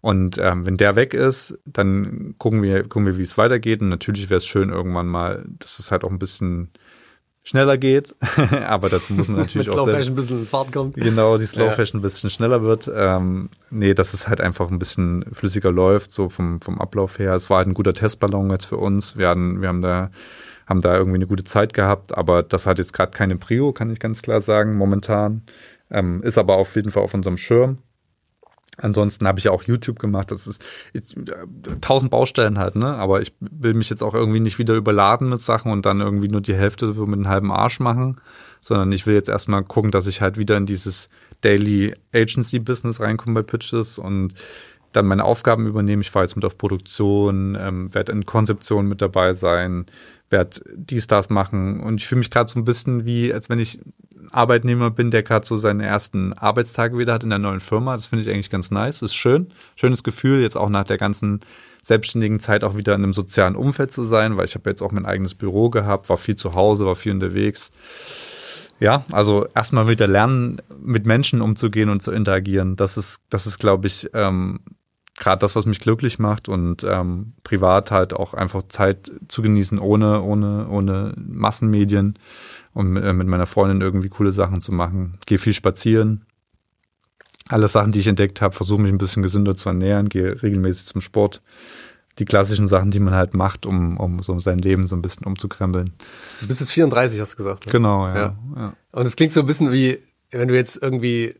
[0.02, 3.82] Und ähm, wenn der weg ist, dann gucken wir, gucken wir, wie es weitergeht.
[3.82, 6.72] Und natürlich wäre es schön irgendwann mal, dass es halt auch ein bisschen
[7.44, 8.16] schneller geht.
[8.68, 9.84] aber dazu muss man natürlich auch.
[9.84, 10.96] Slow Fashion ein bisschen Fahrt kommt.
[10.96, 12.90] Genau, die Slow Fashion ein bisschen schneller wird.
[12.94, 17.34] Ähm, nee, dass es halt einfach ein bisschen flüssiger läuft, so vom, vom Ablauf her.
[17.34, 19.18] Es war halt ein guter Testballon jetzt für uns.
[19.18, 20.10] Wir, hatten, wir haben da
[20.66, 23.92] haben da irgendwie eine gute Zeit gehabt, aber das hat jetzt gerade keine Prio, kann
[23.92, 25.42] ich ganz klar sagen, momentan.
[25.92, 27.80] Ähm, ist aber auf jeden Fall auf unserem Schirm.
[28.78, 30.32] Ansonsten habe ich ja auch YouTube gemacht.
[30.32, 30.64] Das ist
[31.82, 32.96] tausend Baustellen halt, ne?
[32.96, 36.28] Aber ich will mich jetzt auch irgendwie nicht wieder überladen mit Sachen und dann irgendwie
[36.28, 38.20] nur die Hälfte mit einem halben Arsch machen,
[38.62, 41.10] sondern ich will jetzt erstmal gucken, dass ich halt wieder in dieses
[41.42, 44.34] Daily Agency Business reinkomme bei Pitches und
[44.94, 46.02] dann meine Aufgaben übernehmen.
[46.02, 49.86] Ich fahre jetzt mit auf Produktion, ähm, werde in Konzeption mit dabei sein,
[50.30, 51.80] werde dies, das machen.
[51.82, 53.80] Und ich fühle mich gerade so ein bisschen wie, als wenn ich
[54.32, 57.96] Arbeitnehmer bin, der gerade so seine ersten Arbeitstage wieder hat in der neuen Firma.
[57.96, 59.02] Das finde ich eigentlich ganz nice.
[59.02, 59.48] Ist schön.
[59.76, 61.42] Schönes Gefühl, jetzt auch nach der ganzen
[61.82, 64.92] selbstständigen Zeit auch wieder in einem sozialen Umfeld zu sein, weil ich habe jetzt auch
[64.92, 67.72] mein eigenes Büro gehabt, war viel zu Hause, war viel unterwegs.
[68.80, 72.76] Ja, also erstmal wieder lernen, mit Menschen umzugehen und zu interagieren.
[72.76, 74.62] Das ist, das ist, glaube ich, ähm,
[75.18, 79.80] gerade das, was mich glücklich macht und ähm, privat halt auch einfach Zeit zu genießen
[79.80, 82.18] ohne, ohne, ohne Massenmedien
[82.74, 85.18] und mit, äh, mit meiner Freundin irgendwie coole Sachen zu machen.
[85.26, 86.26] Gehe viel spazieren.
[87.50, 90.88] Alle Sachen, die ich entdeckt habe, versuche mich ein bisschen gesünder zu ernähren, gehe regelmäßig
[90.88, 91.42] zum Sport.
[92.20, 95.26] Die klassischen Sachen, die man halt macht, um, um so sein Leben so ein bisschen
[95.26, 95.94] umzukrempeln.
[96.42, 97.66] Du bist jetzt 34, hast du gesagt.
[97.66, 97.72] Ne?
[97.72, 98.38] Genau, ja, ja.
[98.56, 98.74] ja.
[98.92, 100.00] Und es klingt so ein bisschen wie,
[100.32, 101.36] wenn du jetzt irgendwie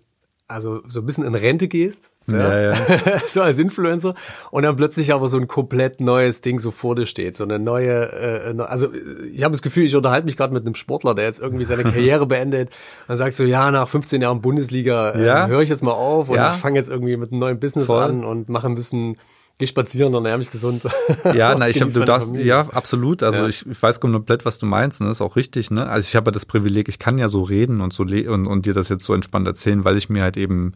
[0.54, 2.74] also so ein bisschen in Rente gehst, ja, ja.
[3.28, 4.14] so als Influencer
[4.52, 7.60] und dann plötzlich aber so ein komplett neues Ding so vor dir steht, so eine
[7.60, 8.88] neue, äh, also
[9.34, 11.84] ich habe das Gefühl, ich unterhalte mich gerade mit einem Sportler, der jetzt irgendwie seine
[11.92, 12.70] Karriere beendet,
[13.08, 15.48] dann sagst du, ja, nach 15 Jahren Bundesliga äh, ja.
[15.48, 18.04] höre ich jetzt mal auf und ich fange jetzt irgendwie mit einem neuen Business Voll.
[18.04, 19.16] an und mache ein bisschen
[19.60, 20.84] Geh spazieren und ernähr mich gesund.
[21.34, 23.22] Ja, na, ich habe du darfst, ja, absolut.
[23.22, 23.48] Also ja.
[23.48, 25.10] ich, ich weiß komplett, was du meinst, ne?
[25.10, 25.88] Ist auch richtig, ne?
[25.88, 28.74] Also ich habe das Privileg, ich kann ja so reden und so und, und dir
[28.74, 30.74] das jetzt so entspannt erzählen, weil ich mir halt eben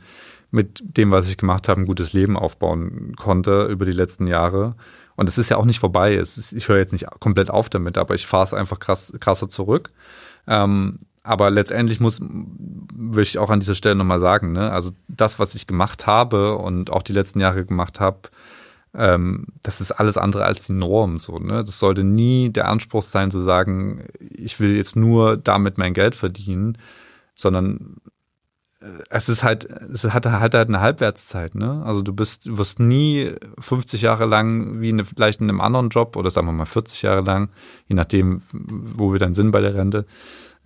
[0.51, 4.75] mit dem, was ich gemacht habe, ein gutes Leben aufbauen konnte über die letzten Jahre.
[5.15, 6.15] Und es ist ja auch nicht vorbei.
[6.15, 9.11] Es ist, ich höre jetzt nicht komplett auf damit, aber ich fahre es einfach krass,
[9.19, 9.91] krasser zurück.
[10.45, 14.71] Ähm, aber letztendlich muss, würde ich auch an dieser Stelle nochmal sagen, ne?
[14.71, 18.19] also das, was ich gemacht habe und auch die letzten Jahre gemacht habe,
[18.93, 21.19] ähm, das ist alles andere als die Norm.
[21.19, 21.63] So, ne?
[21.63, 26.15] Das sollte nie der Anspruch sein zu sagen, ich will jetzt nur damit mein Geld
[26.15, 26.77] verdienen,
[27.35, 27.97] sondern
[28.81, 31.83] äh, es ist halt, es hat, hat halt eine Halbwertszeit, ne?
[31.85, 35.89] Also du bist, du wirst nie 50 Jahre lang wie eine, vielleicht in einem anderen
[35.89, 37.49] Job oder sagen wir mal 40 Jahre lang,
[37.87, 40.05] je nachdem, wo wir dann sind bei der Rente,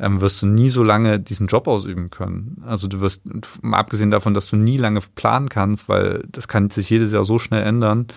[0.01, 2.63] ähm, wirst du nie so lange diesen Job ausüben können.
[2.65, 3.21] Also du wirst,
[3.61, 7.23] mal abgesehen davon, dass du nie lange planen kannst, weil das kann sich jedes Jahr
[7.23, 8.07] so schnell ändern.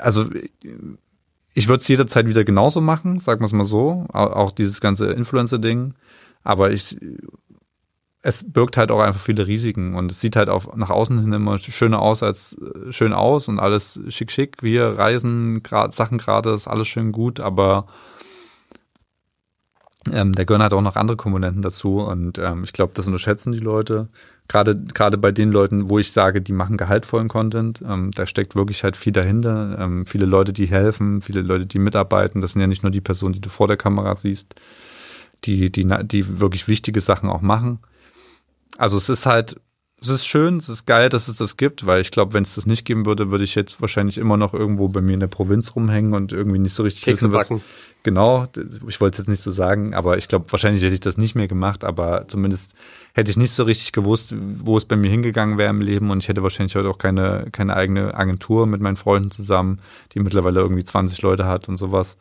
[0.00, 0.28] Also
[1.54, 5.06] ich würde es jederzeit wieder genauso machen, sagen wir es mal so, auch dieses ganze
[5.06, 5.94] Influencer-Ding.
[6.44, 6.98] Aber ich,
[8.20, 11.32] es birgt halt auch einfach viele Risiken und es sieht halt auch nach außen hin
[11.32, 12.58] immer schöner aus als
[12.90, 14.62] schön aus und alles schick schick.
[14.62, 17.86] Wir reisen, grad, Sachen gerade, ist alles schön gut, aber
[20.12, 23.52] ähm, der gehören halt auch noch andere Komponenten dazu und ähm, ich glaube, das unterschätzen
[23.52, 24.08] die Leute.
[24.48, 28.54] Gerade gerade bei den Leuten, wo ich sage, die machen gehaltvollen Content, ähm, da steckt
[28.54, 29.78] wirklich halt viel dahinter.
[29.78, 32.40] Ähm, viele Leute, die helfen, viele Leute, die mitarbeiten.
[32.40, 34.54] Das sind ja nicht nur die Personen, die du vor der Kamera siehst,
[35.44, 37.80] die die die wirklich wichtige Sachen auch machen.
[38.78, 39.56] Also es ist halt
[40.00, 42.54] es ist schön, es ist geil, dass es das gibt, weil ich glaube, wenn es
[42.54, 45.26] das nicht geben würde, würde ich jetzt wahrscheinlich immer noch irgendwo bei mir in der
[45.26, 47.64] Provinz rumhängen und irgendwie nicht so richtig Kekse wissen, was, backen.
[48.02, 48.46] Genau,
[48.86, 51.34] ich wollte es jetzt nicht so sagen, aber ich glaube, wahrscheinlich hätte ich das nicht
[51.34, 52.74] mehr gemacht, aber zumindest
[53.14, 56.22] hätte ich nicht so richtig gewusst, wo es bei mir hingegangen wäre im Leben und
[56.22, 59.80] ich hätte wahrscheinlich heute auch keine, keine eigene Agentur mit meinen Freunden zusammen,
[60.12, 62.18] die mittlerweile irgendwie 20 Leute hat und sowas.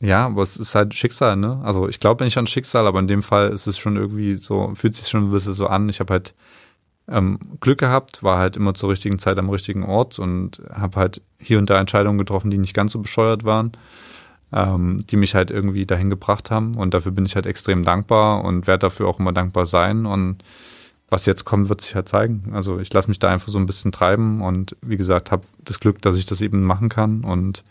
[0.00, 1.60] Ja, aber es ist halt Schicksal, ne?
[1.64, 4.72] Also ich glaube nicht an Schicksal, aber in dem Fall ist es schon irgendwie so,
[4.76, 5.88] fühlt sich schon ein bisschen so an.
[5.88, 6.34] Ich habe halt
[7.08, 11.22] ähm, Glück gehabt, war halt immer zur richtigen Zeit am richtigen Ort und habe halt
[11.40, 13.72] hier und da Entscheidungen getroffen, die nicht ganz so bescheuert waren,
[14.52, 16.76] ähm, die mich halt irgendwie dahin gebracht haben.
[16.76, 20.06] Und dafür bin ich halt extrem dankbar und werde dafür auch immer dankbar sein.
[20.06, 20.44] Und
[21.10, 22.52] was jetzt kommt, wird sich halt zeigen.
[22.52, 25.80] Also ich lasse mich da einfach so ein bisschen treiben und wie gesagt, habe das
[25.80, 27.64] Glück, dass ich das eben machen kann und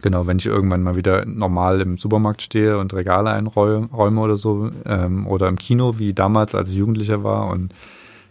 [0.00, 4.70] Genau, wenn ich irgendwann mal wieder normal im Supermarkt stehe und Regale einräume oder so,
[4.84, 7.74] ähm, oder im Kino, wie damals, als ich Jugendlicher war und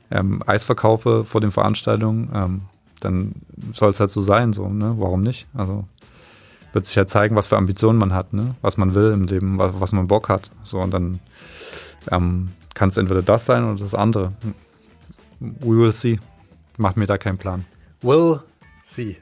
[0.09, 2.61] ähm, Eis verkaufe vor den Veranstaltungen, ähm,
[3.01, 3.34] dann
[3.74, 4.95] soll es halt so sein, so, ne?
[4.97, 5.47] Warum nicht?
[5.53, 5.86] Also
[6.74, 8.55] wird sich halt zeigen, was für Ambitionen man hat, ne?
[8.61, 10.51] Was man will im Leben, was, was man Bock hat.
[10.63, 11.20] So, und dann
[12.11, 14.34] ähm, kann es entweder das sein oder das andere.
[15.39, 16.20] We will see.
[16.78, 17.65] Mach mir da keinen Plan.
[18.01, 18.39] Will
[18.88, 19.18] See.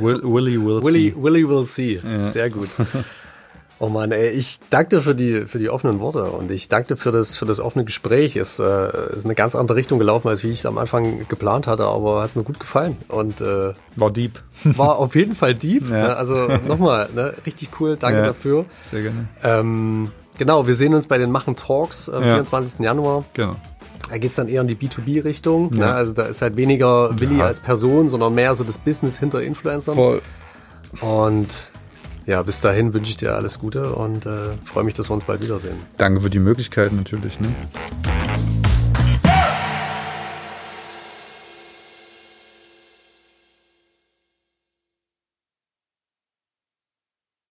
[0.00, 1.14] Will, Willy will Willy, see.
[1.16, 2.00] Willy will see.
[2.02, 2.24] Ja.
[2.24, 2.68] Sehr gut.
[3.82, 6.88] Oh Mann, ey, ich danke dir für die, für die offenen Worte und ich danke
[6.88, 8.36] dir für das, für das offene Gespräch.
[8.36, 11.66] Es äh, ist eine ganz andere Richtung gelaufen, als wie ich es am Anfang geplant
[11.66, 12.98] hatte, aber hat mir gut gefallen.
[13.08, 14.42] Und äh, war deep.
[14.64, 15.88] War auf jeden Fall deep.
[15.88, 16.08] Ja.
[16.08, 16.16] Ne?
[16.16, 17.32] Also nochmal, ne?
[17.46, 18.66] richtig cool, danke ja, dafür.
[18.90, 19.28] Sehr gerne.
[19.42, 22.34] Ähm, genau, wir sehen uns bei den Machen Talks am ja.
[22.34, 22.80] 24.
[22.80, 23.24] Januar.
[23.32, 23.56] Genau.
[24.10, 25.70] Da geht es dann eher in die B2B-Richtung.
[25.70, 25.80] Ne?
[25.80, 25.86] Ja.
[25.86, 25.94] Ne?
[25.94, 27.46] Also da ist halt weniger Willi ja.
[27.46, 29.94] als Person, sondern mehr so das Business hinter Influencern.
[29.94, 30.20] Voll.
[31.00, 31.48] Und
[32.26, 35.24] ja, bis dahin wünsche ich dir alles Gute und äh, freue mich, dass wir uns
[35.24, 35.76] bald wiedersehen.
[35.96, 37.38] Danke für die Möglichkeit natürlich.
[37.38, 37.48] Ne?